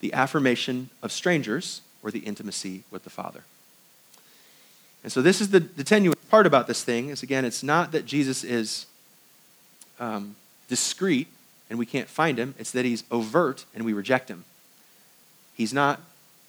[0.00, 3.44] The affirmation of strangers or the intimacy with the Father?
[5.06, 7.92] And so this is the, the tenuous part about this thing is again, it's not
[7.92, 8.86] that Jesus is
[10.00, 10.34] um,
[10.66, 11.28] discreet
[11.70, 12.56] and we can't find him.
[12.58, 14.44] It's that he's overt and we reject him.
[15.54, 16.00] He's not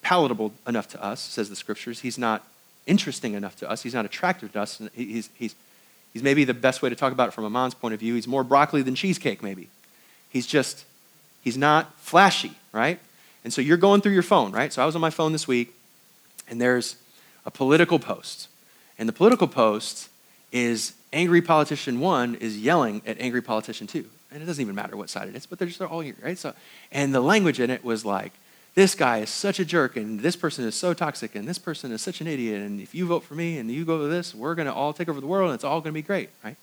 [0.02, 2.00] palatable enough to us, says the scriptures.
[2.00, 2.48] He's not
[2.88, 3.84] interesting enough to us.
[3.84, 4.82] He's not attractive to us.
[4.96, 5.54] He's, he's,
[6.12, 8.16] he's maybe the best way to talk about it from a mom's point of view.
[8.16, 9.68] He's more broccoli than cheesecake, maybe.
[10.32, 10.84] He's just,
[11.44, 13.00] he's not flashy, right?
[13.44, 14.74] And so you're going through your phone, right?
[14.74, 15.76] So I was on my phone this week,
[16.50, 16.96] and there's
[17.48, 18.50] a political post.
[19.00, 20.10] And the political post
[20.52, 24.06] is angry politician one is yelling at angry politician two.
[24.32, 26.38] And it doesn't even matter what side it is, but they're just all here, right?
[26.38, 26.54] So,
[26.92, 28.34] and the language in it was like,
[28.76, 31.92] this guy is such a jerk, and this person is so toxic, and this person
[31.92, 34.36] is such an idiot, and if you vote for me and you go to this,
[34.36, 36.30] we're going to all take over the world, and it's all going to be great,
[36.44, 36.58] right?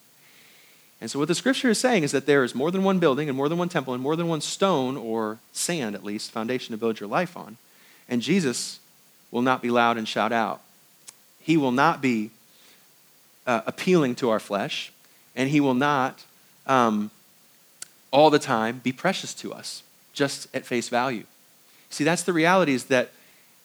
[1.01, 3.29] And so, what the scripture is saying is that there is more than one building,
[3.29, 6.73] and more than one temple, and more than one stone, or sand at least, foundation
[6.73, 7.57] to build your life on.
[8.09, 8.79] And Jesus
[9.33, 10.61] will not be loud and shout out.
[11.45, 12.31] He will not be
[13.47, 14.91] uh, appealing to our flesh,
[15.37, 16.25] and he will not
[16.67, 17.11] um,
[18.11, 19.83] all the time be precious to us,
[20.15, 21.25] just at face value.
[21.91, 23.11] See, that's the reality is that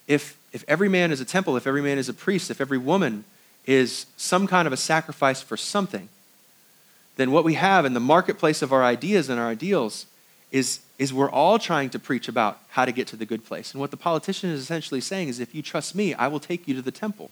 [0.08, 2.78] if, if every man is a temple, if every man is a priest, if every
[2.78, 3.24] woman
[3.66, 6.10] is some kind of a sacrifice for something,
[7.16, 10.06] then what we have in the marketplace of our ideas and our ideals
[10.52, 13.72] is, is we're all trying to preach about how to get to the good place.
[13.72, 16.68] And what the politician is essentially saying is if you trust me, I will take
[16.68, 17.32] you to the temple.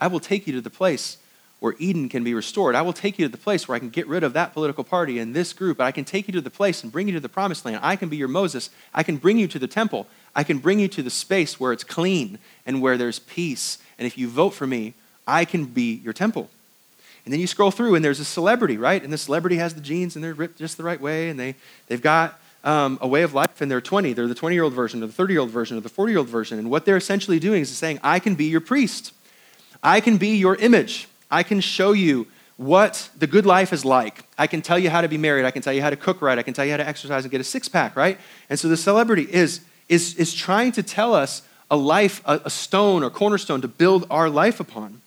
[0.00, 1.18] I will take you to the place
[1.60, 2.76] where Eden can be restored.
[2.76, 4.84] I will take you to the place where I can get rid of that political
[4.84, 5.78] party and this group.
[5.78, 7.80] But I can take you to the place and bring you to the promised land.
[7.82, 8.70] I can be your Moses.
[8.94, 10.06] I can bring you to the temple.
[10.36, 13.78] I can bring you to the space where it's clean and where there's peace.
[13.98, 14.94] And if you vote for me,
[15.26, 16.48] I can be your temple.
[17.24, 19.02] And then you scroll through and there's a celebrity, right?
[19.02, 21.56] And the celebrity has the jeans and they're ripped just the right way and they,
[21.88, 24.12] they've got um, a way of life and they're 20.
[24.12, 26.12] They're the 20 year old version or the 30 year old version or the 40
[26.12, 26.58] year old version.
[26.58, 29.12] And what they're essentially doing is saying, I can be your priest.
[29.82, 31.08] I can be your image.
[31.30, 34.24] I can show you what the good life is like.
[34.36, 35.44] I can tell you how to be married.
[35.44, 36.38] I can tell you how to cook right.
[36.38, 38.18] I can tell you how to exercise and get a six pack, right?
[38.50, 42.50] And so the celebrity is, is, is trying to tell us a life, a, a
[42.50, 45.00] stone or cornerstone to build our life upon.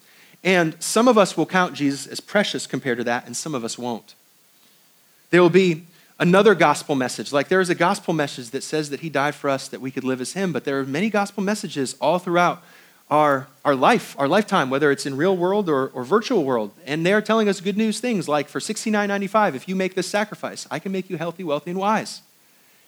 [0.43, 3.63] And some of us will count Jesus as precious compared to that, and some of
[3.63, 4.15] us won't.
[5.29, 5.83] There will be
[6.19, 7.33] another gospel message.
[7.33, 9.91] Like there is a gospel message that says that he died for us that we
[9.91, 12.63] could live as him, but there are many gospel messages all throughout
[13.11, 16.71] our, our life, our lifetime, whether it's in real world or, or virtual world.
[16.85, 20.65] And they're telling us good news things like for $69.95, if you make this sacrifice,
[20.71, 22.21] I can make you healthy, wealthy, and wise.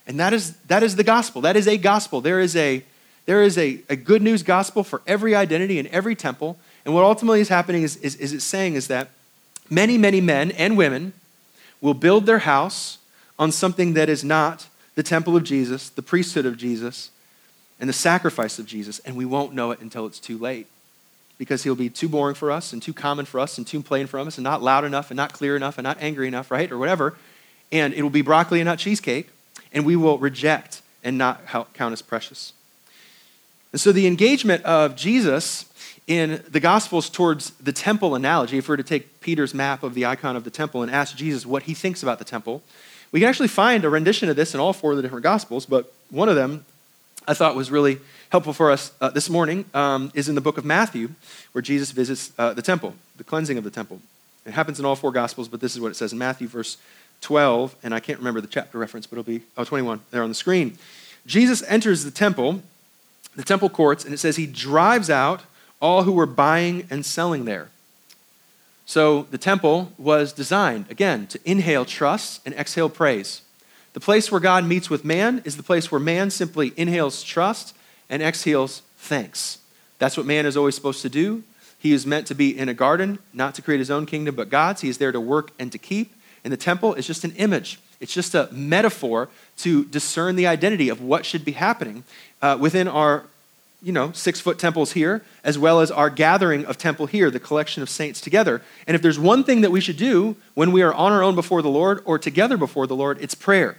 [0.08, 1.42] And that is, that is the gospel.
[1.42, 2.22] That is a gospel.
[2.22, 2.84] There is a,
[3.26, 6.58] there is a, a good news gospel for every identity and every temple.
[6.86, 9.10] And what ultimately is happening is, is, is it's saying is that
[9.70, 11.12] many, many men and women
[11.82, 12.98] will build their house
[13.38, 17.10] on something that is not the temple of Jesus, the priesthood of Jesus,
[17.84, 20.68] and the sacrifice of Jesus, and we won't know it until it's too late.
[21.38, 24.08] Because he'll be too boring for us and too common for us and too plain
[24.08, 26.72] for us and not loud enough and not clear enough and not angry enough, right?
[26.72, 27.18] Or whatever.
[27.74, 29.28] And it will be broccoli and not cheesecake,
[29.74, 32.54] and we will reject and not count as precious.
[33.74, 35.66] And so the engagement of Jesus
[36.08, 39.94] in the Gospels towards the temple analogy, if we were to take Peter's map of
[39.94, 42.64] the icon of the temple and ask Jesus what he thinks about the temple,
[43.12, 45.66] we can actually find a rendition of this in all four of the different Gospels,
[45.66, 46.64] but one of them
[47.28, 50.58] I thought was really helpful for us uh, this morning um, is in the book
[50.58, 51.12] of Matthew,
[51.54, 54.00] where Jesus visits uh, the temple, the cleansing of the temple.
[54.46, 56.78] It happens in all four Gospels, but this is what it says in Matthew, verse
[57.22, 60.30] 12, and I can't remember the chapter reference, but it'll be, oh, 21, there on
[60.30, 60.78] the screen.
[61.26, 62.62] Jesus enters the temple,
[63.36, 65.42] the temple courts, and it says he drives out
[65.80, 67.70] all who were buying and selling there.
[68.86, 73.43] So the temple was designed, again, to inhale trust and exhale praise.
[73.94, 77.76] The place where God meets with man is the place where man simply inhales trust
[78.10, 79.60] and exhales thanks.
[80.00, 81.44] That's what man is always supposed to do.
[81.78, 84.50] He is meant to be in a garden, not to create his own kingdom, but
[84.50, 84.82] God's.
[84.82, 86.14] He is there to work and to keep.
[86.44, 90.90] And the temple is just an image, it's just a metaphor to discern the identity
[90.90, 92.04] of what should be happening
[92.42, 93.24] uh, within our
[93.82, 97.40] you know, six foot temples here, as well as our gathering of temple here, the
[97.40, 98.62] collection of saints together.
[98.88, 101.36] And if there's one thing that we should do when we are on our own
[101.36, 103.78] before the Lord or together before the Lord, it's prayer.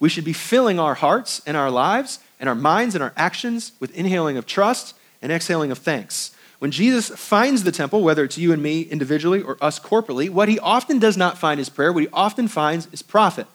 [0.00, 3.72] We should be filling our hearts and our lives and our minds and our actions
[3.78, 6.34] with inhaling of trust and exhaling of thanks.
[6.58, 10.48] When Jesus finds the temple, whether it's you and me individually or us corporately, what
[10.48, 11.92] he often does not find is prayer.
[11.92, 13.46] What he often finds is profit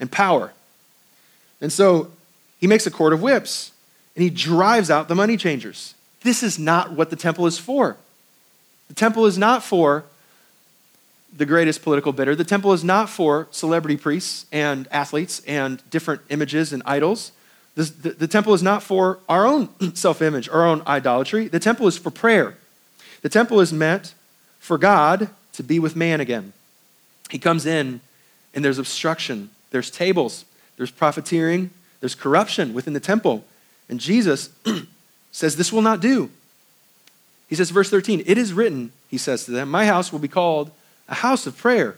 [0.00, 0.52] and power.
[1.60, 2.10] And so
[2.58, 3.72] he makes a cord of whips
[4.14, 5.94] and he drives out the money changers.
[6.22, 7.96] This is not what the temple is for.
[8.88, 10.04] The temple is not for
[11.36, 12.34] the greatest political bidder.
[12.34, 17.32] The temple is not for celebrity priests and athletes and different images and idols.
[17.74, 21.48] The, the, the temple is not for our own self image, our own idolatry.
[21.48, 22.56] The temple is for prayer.
[23.22, 24.14] The temple is meant
[24.58, 26.52] for God to be with man again.
[27.30, 28.00] He comes in
[28.54, 30.44] and there's obstruction, there's tables,
[30.76, 31.70] there's profiteering,
[32.00, 33.44] there's corruption within the temple.
[33.88, 34.50] And Jesus
[35.32, 36.30] says, This will not do.
[37.48, 40.28] He says, verse 13, It is written, he says to them, My house will be
[40.28, 40.70] called
[41.08, 41.96] a house of prayer,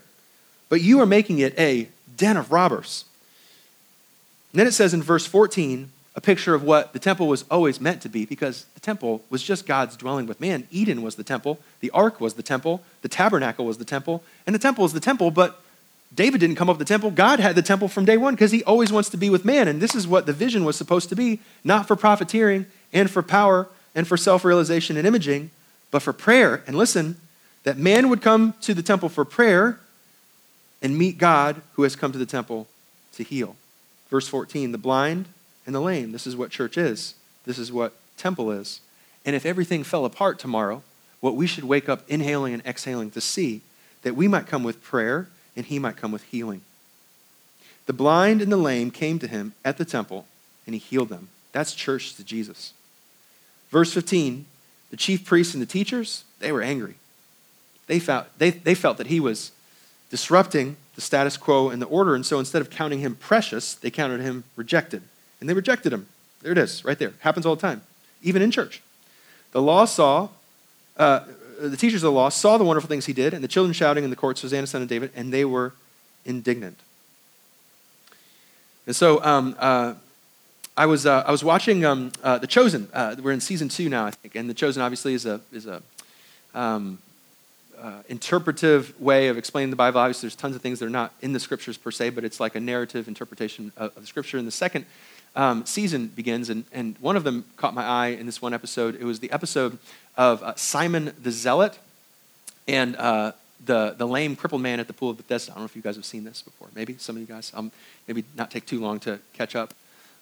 [0.68, 3.04] but you are making it a den of robbers.
[4.52, 7.80] And then it says in verse 14, a picture of what the temple was always
[7.80, 10.66] meant to be because the temple was just God's dwelling with man.
[10.70, 14.52] Eden was the temple, the ark was the temple, the tabernacle was the temple, and
[14.52, 15.62] the temple is the temple, but
[16.14, 17.10] David didn't come up with the temple.
[17.10, 19.68] God had the temple from day one because he always wants to be with man.
[19.68, 23.22] And this is what the vision was supposed to be not for profiteering and for
[23.22, 25.50] power and for self realization and imaging,
[25.90, 26.62] but for prayer.
[26.66, 27.20] And listen,
[27.68, 29.78] that man would come to the temple for prayer
[30.80, 32.66] and meet God who has come to the temple
[33.12, 33.56] to heal.
[34.08, 35.26] Verse 14 the blind
[35.66, 36.12] and the lame.
[36.12, 37.12] This is what church is,
[37.44, 38.80] this is what temple is.
[39.26, 40.82] And if everything fell apart tomorrow,
[41.20, 43.60] what we should wake up inhaling and exhaling to see
[44.00, 46.62] that we might come with prayer and he might come with healing.
[47.84, 50.24] The blind and the lame came to him at the temple
[50.64, 51.28] and he healed them.
[51.52, 52.72] That's church to Jesus.
[53.68, 54.46] Verse 15
[54.90, 56.94] the chief priests and the teachers, they were angry.
[57.88, 59.50] They felt, they, they felt that he was
[60.10, 63.90] disrupting the status quo and the order, and so instead of counting him precious, they
[63.90, 65.02] counted him rejected.
[65.40, 66.06] And they rejected him.
[66.42, 67.14] There it is, right there.
[67.20, 67.82] Happens all the time,
[68.22, 68.82] even in church.
[69.52, 70.28] The law saw,
[70.96, 71.20] uh,
[71.60, 74.04] the teachers of the law saw the wonderful things he did, and the children shouting
[74.04, 75.72] in the courts, Hosanna, son of David, and they were
[76.24, 76.78] indignant.
[78.86, 79.94] And so um, uh,
[80.76, 82.88] I, was, uh, I was watching um, uh, The Chosen.
[82.92, 85.66] Uh, we're in season two now, I think, and The Chosen obviously is a, is
[85.66, 85.82] a
[86.54, 86.98] um,
[87.80, 90.00] uh, interpretive way of explaining the Bible.
[90.00, 92.40] Obviously, there's tons of things that are not in the scriptures per se, but it's
[92.40, 94.38] like a narrative interpretation of, of the scripture.
[94.38, 94.84] And the second
[95.36, 98.96] um, season begins, and, and one of them caught my eye in this one episode.
[99.00, 99.78] It was the episode
[100.16, 101.78] of uh, Simon the Zealot
[102.66, 103.32] and uh,
[103.64, 105.52] the, the lame, crippled man at the pool of Bethesda.
[105.52, 106.68] I don't know if you guys have seen this before.
[106.74, 107.52] Maybe some of you guys.
[107.54, 107.70] Um,
[108.06, 109.74] maybe not take too long to catch up.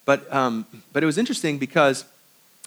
[0.05, 2.05] But, um, but it was interesting because,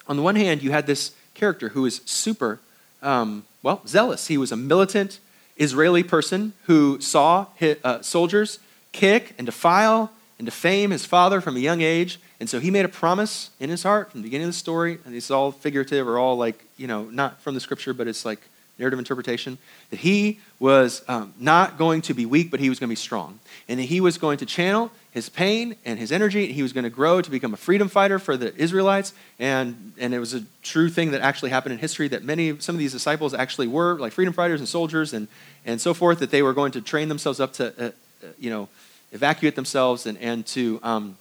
[0.06, 2.60] on the one hand, you had this character who was super
[3.02, 4.28] um, well, zealous.
[4.28, 5.20] He was a militant
[5.56, 8.58] Israeli person who saw his, uh, soldiers
[8.92, 12.18] kick and defile and defame his father from a young age.
[12.40, 14.98] And so he made a promise in his heart from the beginning of the story,
[15.04, 18.24] and it's all figurative or all like, you know, not from the scripture, but it's
[18.24, 18.40] like
[18.78, 19.58] narrative interpretation,
[19.90, 22.96] that he was um, not going to be weak, but he was going to be
[22.96, 23.38] strong.
[23.68, 26.72] And that he was going to channel his pain and his energy, and he was
[26.72, 29.12] going to grow to become a freedom fighter for the Israelites.
[29.38, 32.76] And, and it was a true thing that actually happened in history that many, some
[32.76, 35.26] of these disciples actually were like freedom fighters and soldiers and,
[35.66, 38.50] and so forth, that they were going to train themselves up to, uh, uh, you
[38.50, 38.68] know,
[39.10, 41.16] evacuate themselves and, and to, um,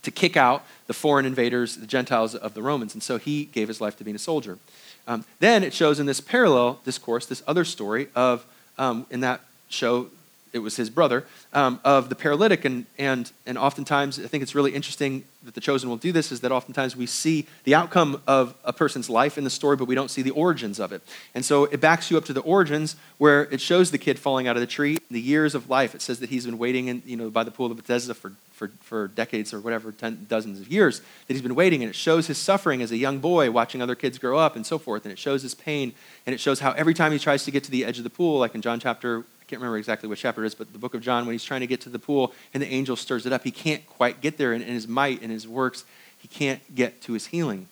[0.00, 2.94] to kick out the foreign invaders, the Gentiles of the Romans.
[2.94, 4.58] And so he gave his life to being a soldier.
[5.06, 8.46] Um, then it shows in this parallel discourse, this other story of,
[8.78, 10.08] um, in that show,
[10.52, 12.64] it was his brother, um, of the paralytic.
[12.64, 16.32] And, and, and oftentimes, I think it's really interesting that the chosen will do this,
[16.32, 19.86] is that oftentimes we see the outcome of a person's life in the story, but
[19.86, 21.02] we don't see the origins of it.
[21.34, 24.48] And so it backs you up to the origins where it shows the kid falling
[24.48, 25.94] out of the tree, the years of life.
[25.94, 28.32] It says that he's been waiting in, you know, by the pool of Bethesda for,
[28.52, 31.82] for, for decades or whatever, ten, dozens of years that he's been waiting.
[31.82, 34.66] And it shows his suffering as a young boy watching other kids grow up and
[34.66, 35.04] so forth.
[35.04, 35.92] And it shows his pain.
[36.26, 38.10] And it shows how every time he tries to get to the edge of the
[38.10, 40.92] pool, like in John chapter can't remember exactly what chapter it is, but the book
[40.92, 43.32] of John, when he's trying to get to the pool and the angel stirs it
[43.32, 45.84] up, he can't quite get there in, in his might and his works.
[46.18, 47.66] He can't get to his healing.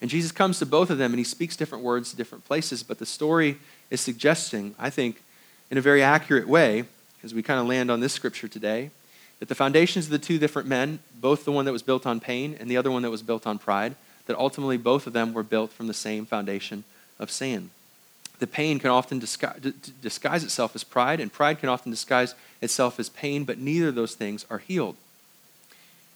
[0.00, 2.82] And Jesus comes to both of them and he speaks different words to different places,
[2.82, 3.58] but the story
[3.90, 5.22] is suggesting, I think,
[5.70, 6.84] in a very accurate way,
[7.22, 8.90] as we kind of land on this scripture today,
[9.38, 12.18] that the foundations of the two different men, both the one that was built on
[12.18, 13.94] pain and the other one that was built on pride,
[14.26, 16.82] that ultimately both of them were built from the same foundation
[17.20, 17.70] of sin
[18.40, 19.60] the pain can often disguise,
[20.02, 23.94] disguise itself as pride, and pride can often disguise itself as pain, but neither of
[23.94, 24.96] those things are healed.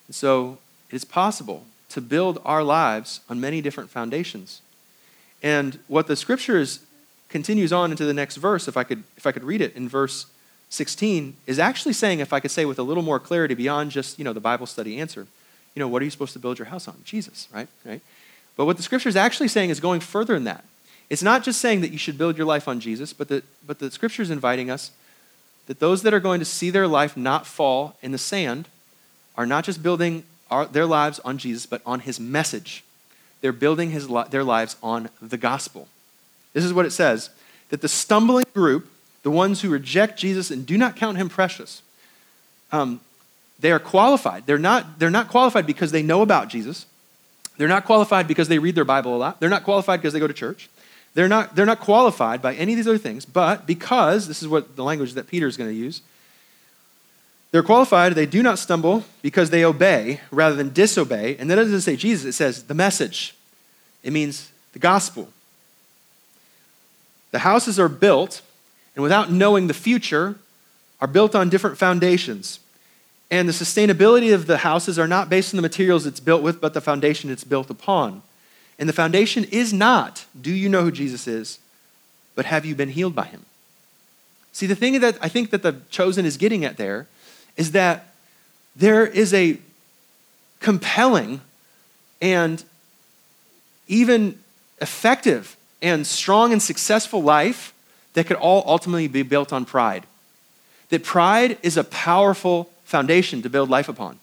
[0.09, 0.59] And so
[0.91, 4.61] it is possible to build our lives on many different foundations.
[5.43, 6.81] And what the scripture is,
[7.29, 9.89] continues on into the next verse, if I could, if I could read it in
[9.89, 10.27] verse
[10.71, 14.19] 16, is actually saying, if I could say with a little more clarity beyond just,
[14.19, 15.27] you know, the Bible study answer,
[15.75, 16.97] you know, what are you supposed to build your house on?
[17.05, 17.69] Jesus, right?
[17.85, 18.01] Right?
[18.57, 20.65] But what the scripture is actually saying is going further than that.
[21.11, 23.79] It's not just saying that you should build your life on Jesus, but the, but
[23.79, 24.91] the scripture is inviting us
[25.67, 28.69] that those that are going to see their life not fall in the sand
[29.37, 32.85] are not just building our, their lives on Jesus, but on his message.
[33.41, 35.89] They're building his, their lives on the gospel.
[36.53, 37.31] This is what it says
[37.71, 38.89] that the stumbling group,
[39.23, 41.83] the ones who reject Jesus and do not count him precious,
[42.73, 43.01] um,
[43.59, 44.47] they are qualified.
[44.47, 46.87] They're not, they're not qualified because they know about Jesus.
[47.57, 49.41] They're not qualified because they read their Bible a lot.
[49.41, 50.69] They're not qualified because they go to church.
[51.15, 54.49] They're not, they're not qualified by any of these other things, but because, this is
[54.49, 56.03] what the language that Peter is going to use,
[57.53, 61.37] they're qualified, they do not stumble because they obey rather than disobey.
[61.39, 63.37] And that doesn't say Jesus, it says the message.
[64.03, 65.29] It means the gospel.
[67.31, 68.43] The houses are built,
[68.97, 70.35] and without knowing the future,
[71.01, 72.59] are built on different foundations.
[73.31, 76.61] And the sustainability of the houses are not based on the materials it's built with,
[76.61, 78.23] but the foundation it's built upon.
[78.79, 81.59] And the foundation is not, do you know who Jesus is,
[82.35, 83.45] but have you been healed by him?
[84.53, 87.07] See, the thing that I think that the chosen is getting at there
[87.57, 88.15] is that
[88.77, 89.59] there is a
[90.61, 91.41] compelling
[92.21, 92.65] and
[93.87, 94.39] even
[94.81, 97.73] effective and strong and successful life
[98.15, 100.05] that could all ultimately be built on pride.
[100.89, 104.19] That pride is a powerful foundation to build life upon.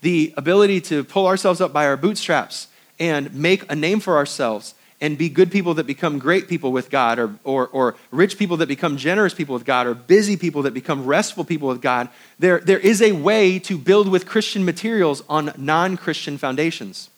[0.00, 2.66] The ability to pull ourselves up by our bootstraps
[2.98, 6.88] and make a name for ourselves and be good people that become great people with
[6.88, 10.62] God, or, or, or rich people that become generous people with God, or busy people
[10.62, 14.64] that become restful people with God, there, there is a way to build with Christian
[14.64, 17.10] materials on non Christian foundations.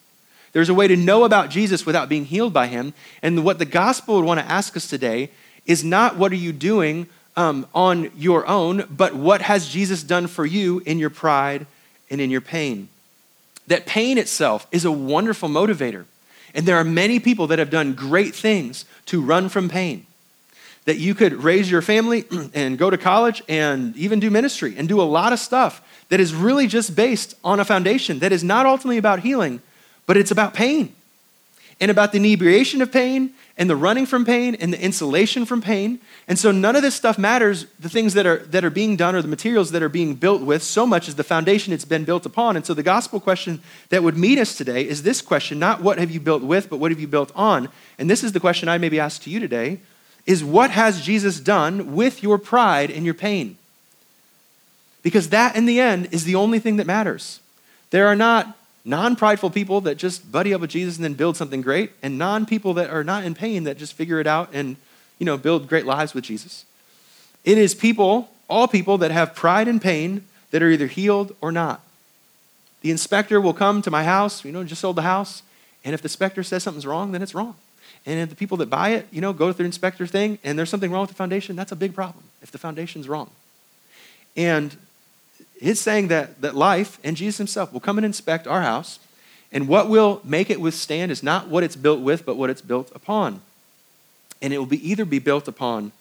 [0.52, 2.94] There's a way to know about Jesus without being healed by him.
[3.22, 5.30] And what the gospel would want to ask us today
[5.66, 7.06] is not what are you doing
[7.36, 11.66] um, on your own, but what has Jesus done for you in your pride
[12.08, 12.88] and in your pain?
[13.66, 16.04] That pain itself is a wonderful motivator.
[16.54, 20.06] And there are many people that have done great things to run from pain.
[20.84, 24.88] That you could raise your family and go to college and even do ministry and
[24.88, 28.44] do a lot of stuff that is really just based on a foundation that is
[28.44, 29.60] not ultimately about healing,
[30.06, 30.94] but it's about pain
[31.80, 35.60] and about the inebriation of pain and the running from pain and the insulation from
[35.60, 36.00] pain.
[36.26, 39.14] And so none of this stuff matters, the things that are, that are being done
[39.14, 42.04] or the materials that are being built with, so much as the foundation it's been
[42.04, 42.56] built upon.
[42.56, 43.60] And so the gospel question
[43.90, 46.78] that would meet us today is this question not what have you built with, but
[46.78, 47.68] what have you built on?
[47.98, 49.80] And this is the question I maybe ask to you today
[50.26, 53.58] is what has Jesus done with your pride and your pain?
[55.02, 57.40] Because that, in the end, is the only thing that matters.
[57.90, 61.36] There are not non prideful people that just buddy up with Jesus and then build
[61.36, 64.50] something great, and non people that are not in pain that just figure it out
[64.52, 64.76] and
[65.18, 66.64] you know, build great lives with Jesus.
[67.44, 71.52] It is people, all people that have pride and pain that are either healed or
[71.52, 71.80] not.
[72.80, 75.42] The inspector will come to my house, you know, just sold the house,
[75.84, 77.56] and if the inspector says something's wrong, then it's wrong.
[78.06, 80.58] And if the people that buy it, you know, go through the inspector thing and
[80.58, 83.30] there's something wrong with the foundation, that's a big problem if the foundation's wrong.
[84.36, 84.76] And
[85.70, 88.98] it's saying that, that life and Jesus himself will come and inspect our house.
[89.50, 92.60] And what will make it withstand is not what it's built with, but what it's
[92.60, 93.40] built upon.
[94.42, 95.92] And it will be either be built upon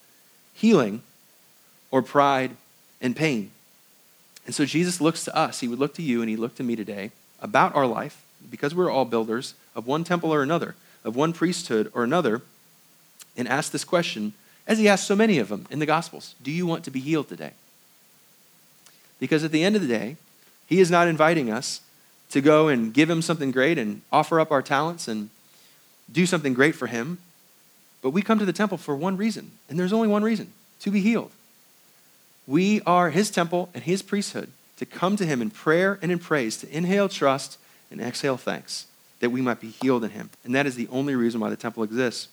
[0.54, 1.02] healing
[1.92, 2.52] or pride
[3.00, 3.52] and pain.
[4.46, 5.60] And so Jesus looks to us.
[5.60, 8.74] He would look to you and he looked to me today about our life, because
[8.74, 12.42] we're all builders of one temple or another, of one priesthood or another,
[13.38, 14.34] and ask this question,
[14.66, 17.00] as he asked so many of them in the Gospels Do you want to be
[17.00, 17.52] healed today?
[19.24, 20.18] Because at the end of the day,
[20.68, 21.80] He is not inviting us
[22.32, 25.30] to go and give Him something great and offer up our talents and
[26.12, 27.20] do something great for Him.
[28.02, 30.52] But we come to the temple for one reason, and there's only one reason
[30.82, 31.32] to be healed.
[32.46, 36.20] We are His temple and His priesthood to come to Him in prayer and in
[36.20, 37.58] praise, to inhale trust
[37.90, 38.88] and exhale thanks,
[39.22, 40.32] that we might be healed in Him.
[40.44, 42.28] And that is the only reason why the temple exists.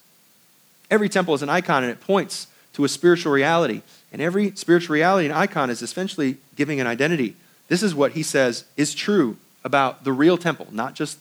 [0.89, 3.81] Every temple is an icon, and it points to a spiritual reality.
[4.11, 7.35] And every spiritual reality and icon is essentially giving an identity.
[7.67, 11.19] This is what he says is true about the real temple, not just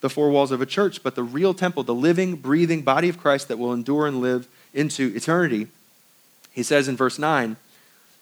[0.00, 3.18] the four walls of a church, but the real temple, the living, breathing body of
[3.18, 5.66] Christ that will endure and live into eternity.
[6.52, 7.56] He says in verse 9,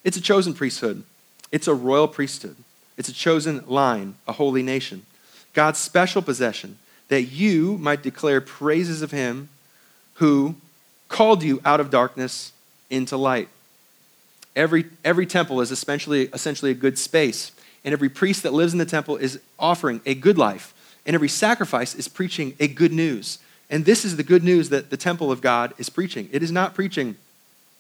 [0.05, 1.05] it's a chosen priesthood,
[1.53, 2.57] it's a royal priesthood,
[2.97, 5.07] it's a chosen line, a holy nation,
[5.55, 9.49] God's special possession, that you might declare praises of him
[10.15, 10.57] who
[11.09, 12.53] called you out of darkness
[12.91, 13.49] into light.
[14.57, 17.53] Every, every temple is essentially, essentially a good space,
[17.85, 20.75] and every priest that lives in the temple is offering a good life,
[21.07, 23.39] and every sacrifice is preaching a good news.
[23.71, 26.29] And this is the good news that the temple of God is preaching.
[26.33, 27.17] It is not preaching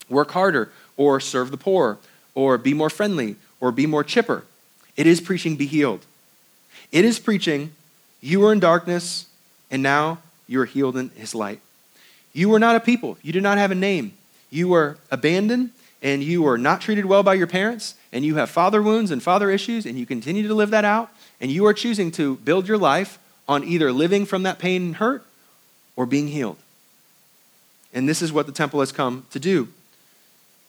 [0.08, 1.98] work harder or serve the poor
[2.34, 4.44] or be more friendly or be more chipper.
[4.96, 6.04] It is preaching be healed.
[6.92, 7.72] It is preaching
[8.20, 9.26] you were in darkness
[9.70, 11.60] and now you are healed in his light.
[12.32, 13.16] You were not a people.
[13.22, 14.17] You did not have a name
[14.50, 15.70] you were abandoned
[16.02, 19.22] and you were not treated well by your parents and you have father wounds and
[19.22, 22.68] father issues and you continue to live that out and you are choosing to build
[22.68, 23.18] your life
[23.48, 25.24] on either living from that pain and hurt
[25.96, 26.56] or being healed.
[27.92, 29.68] And this is what the temple has come to do.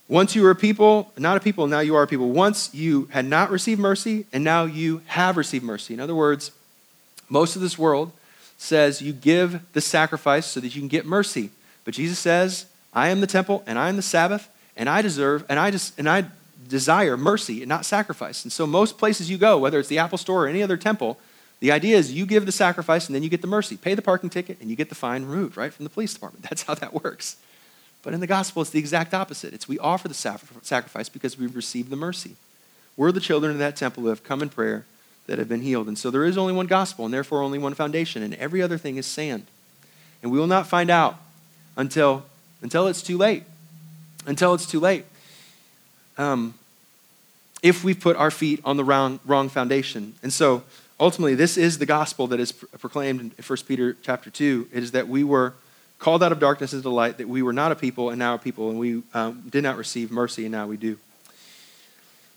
[0.08, 2.30] Once you were a people, not a people, now you are a people.
[2.32, 5.94] Once you had not received mercy, and now you have received mercy.
[5.94, 6.52] In other words,
[7.30, 8.12] most of this world
[8.58, 11.52] says you give the sacrifice so that you can get mercy.
[11.86, 12.66] But Jesus says,
[13.00, 15.98] I am the temple and I am the Sabbath, and I deserve and I just
[15.98, 16.26] and I
[16.68, 18.44] desire mercy and not sacrifice.
[18.44, 21.18] And so most places you go, whether it's the Apple Store or any other temple,
[21.62, 23.78] the idea is you give the sacrifice and then you get the mercy.
[23.78, 26.44] Pay the parking ticket and you get the fine removed, right, from the police department.
[26.50, 27.38] That's how that works.
[28.04, 29.54] But in the gospel, it's the exact opposite.
[29.54, 32.36] It's we offer the sacrifice because we've received the mercy.
[32.98, 34.86] We're the children of that temple who have come in prayer
[35.28, 35.88] that have been healed.
[35.88, 38.78] And so there is only one gospel and therefore only one foundation, and every other
[38.78, 39.46] thing is sand.
[40.22, 41.18] And we will not find out
[41.78, 42.26] until
[42.62, 43.44] until it's too late.
[44.26, 45.06] Until it's too late.
[46.18, 46.54] Um,
[47.62, 50.16] if we put our feet on the wrong, wrong foundation.
[50.24, 50.64] And so
[51.00, 54.70] ultimately, this is the gospel that is proclaimed in 1 Peter chapter 2.
[54.74, 55.54] It is that we were
[55.98, 58.38] called out of darkness into light, that we were not a people and now a
[58.38, 60.98] people, and we um, did not receive mercy and now we do.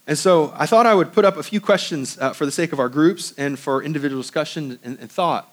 [0.06, 2.72] And so I thought I would put up a few questions uh, for the sake
[2.72, 5.48] of our groups and for individual discussion and, and thought.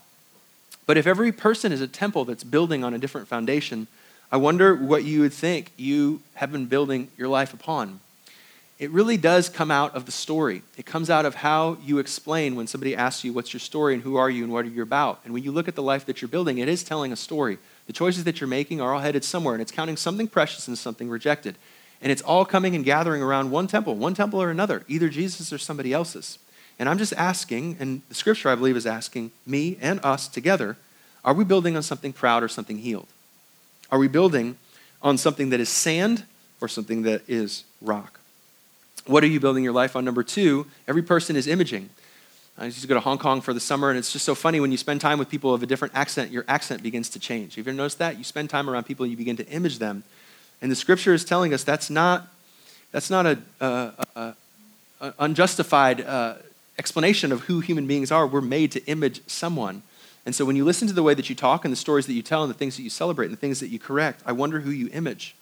[0.88, 3.86] But if every person is a temple that's building on a different foundation,
[4.32, 8.00] I wonder what you would think you have been building your life upon.
[8.78, 10.62] It really does come out of the story.
[10.78, 14.04] It comes out of how you explain when somebody asks you, What's your story and
[14.04, 15.20] who are you and what are you about?
[15.26, 17.58] And when you look at the life that you're building, it is telling a story.
[17.88, 20.78] The choices that you're making are all headed somewhere, and it's counting something precious and
[20.78, 21.56] something rejected.
[22.02, 25.52] And it's all coming and gathering around one temple, one temple or another, either Jesus
[25.52, 26.38] or somebody else's.
[26.78, 30.78] And I'm just asking, and the scripture I believe is asking me and us together,
[31.26, 33.08] are we building on something proud or something healed?
[33.92, 34.58] Are we building
[35.02, 36.24] on something that is sand
[36.62, 38.20] or something that is rock?
[39.06, 40.06] What are you building your life on?
[40.06, 41.90] Number two, every person is imaging.
[42.58, 44.60] I used to go to Hong Kong for the summer, and it's just so funny
[44.60, 47.56] when you spend time with people of a different accent, your accent begins to change.
[47.56, 48.18] Have you ever noticed that?
[48.18, 50.04] You spend time around people, you begin to image them.
[50.62, 52.28] And the scripture is telling us that's not,
[52.92, 54.34] that's not a, a, a,
[55.00, 56.36] a unjustified uh,
[56.78, 58.28] explanation of who human beings are.
[58.28, 59.82] We're made to image someone.
[60.26, 62.14] And so when you listen to the way that you talk and the stories that
[62.14, 64.32] you tell and the things that you celebrate and the things that you correct, I
[64.32, 65.36] wonder who you image.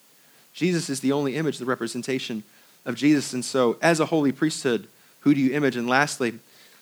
[0.53, 2.43] Jesus is the only image, the representation
[2.85, 3.33] of Jesus.
[3.33, 4.87] And so, as a holy priesthood,
[5.21, 5.75] who do you image?
[5.75, 6.39] And lastly,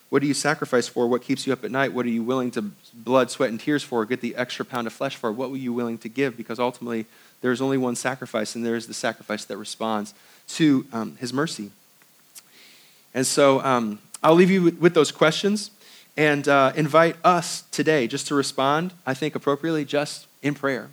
[0.10, 1.08] what do you sacrifice for?
[1.08, 1.92] What keeps you up at night?
[1.92, 4.06] What are you willing to blood, sweat, and tears for?
[4.06, 5.32] Get the extra pound of flesh for?
[5.32, 6.38] What were you willing to give?
[6.38, 7.06] Because ultimately,
[7.42, 10.14] there is only one sacrifice, and there is the sacrifice that responds
[10.50, 11.72] to um, his mercy.
[13.14, 15.72] And so, um, I'll leave you with, with those questions
[16.18, 20.90] and uh, invite us today just to respond, I think appropriately, just in prayer.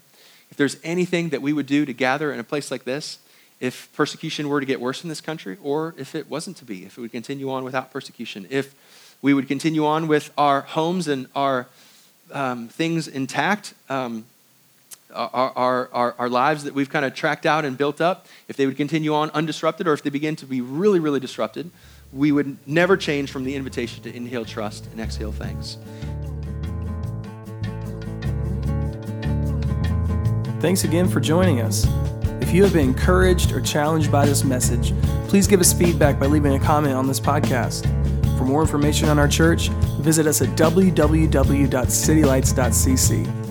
[0.50, 3.18] If there's anything that we would do to gather in a place like this,
[3.60, 6.84] if persecution were to get worse in this country, or if it wasn't to be,
[6.84, 8.74] if it would continue on without persecution, if
[9.22, 11.68] we would continue on with our homes and our
[12.32, 14.24] um, things intact, um,
[15.14, 18.56] our, our, our, our, lives that we've kind of tracked out and built up, if
[18.56, 21.70] they would continue on undisrupted, or if they begin to be really, really disrupted,
[22.12, 25.78] we would never change from the invitation to inhale trust and exhale thanks.
[30.60, 31.86] Thanks again for joining us.
[32.40, 34.92] If you have been encouraged or challenged by this message,
[35.28, 37.86] please give us feedback by leaving a comment on this podcast.
[38.36, 43.41] For more information on our church, visit us at www.citylights.cc.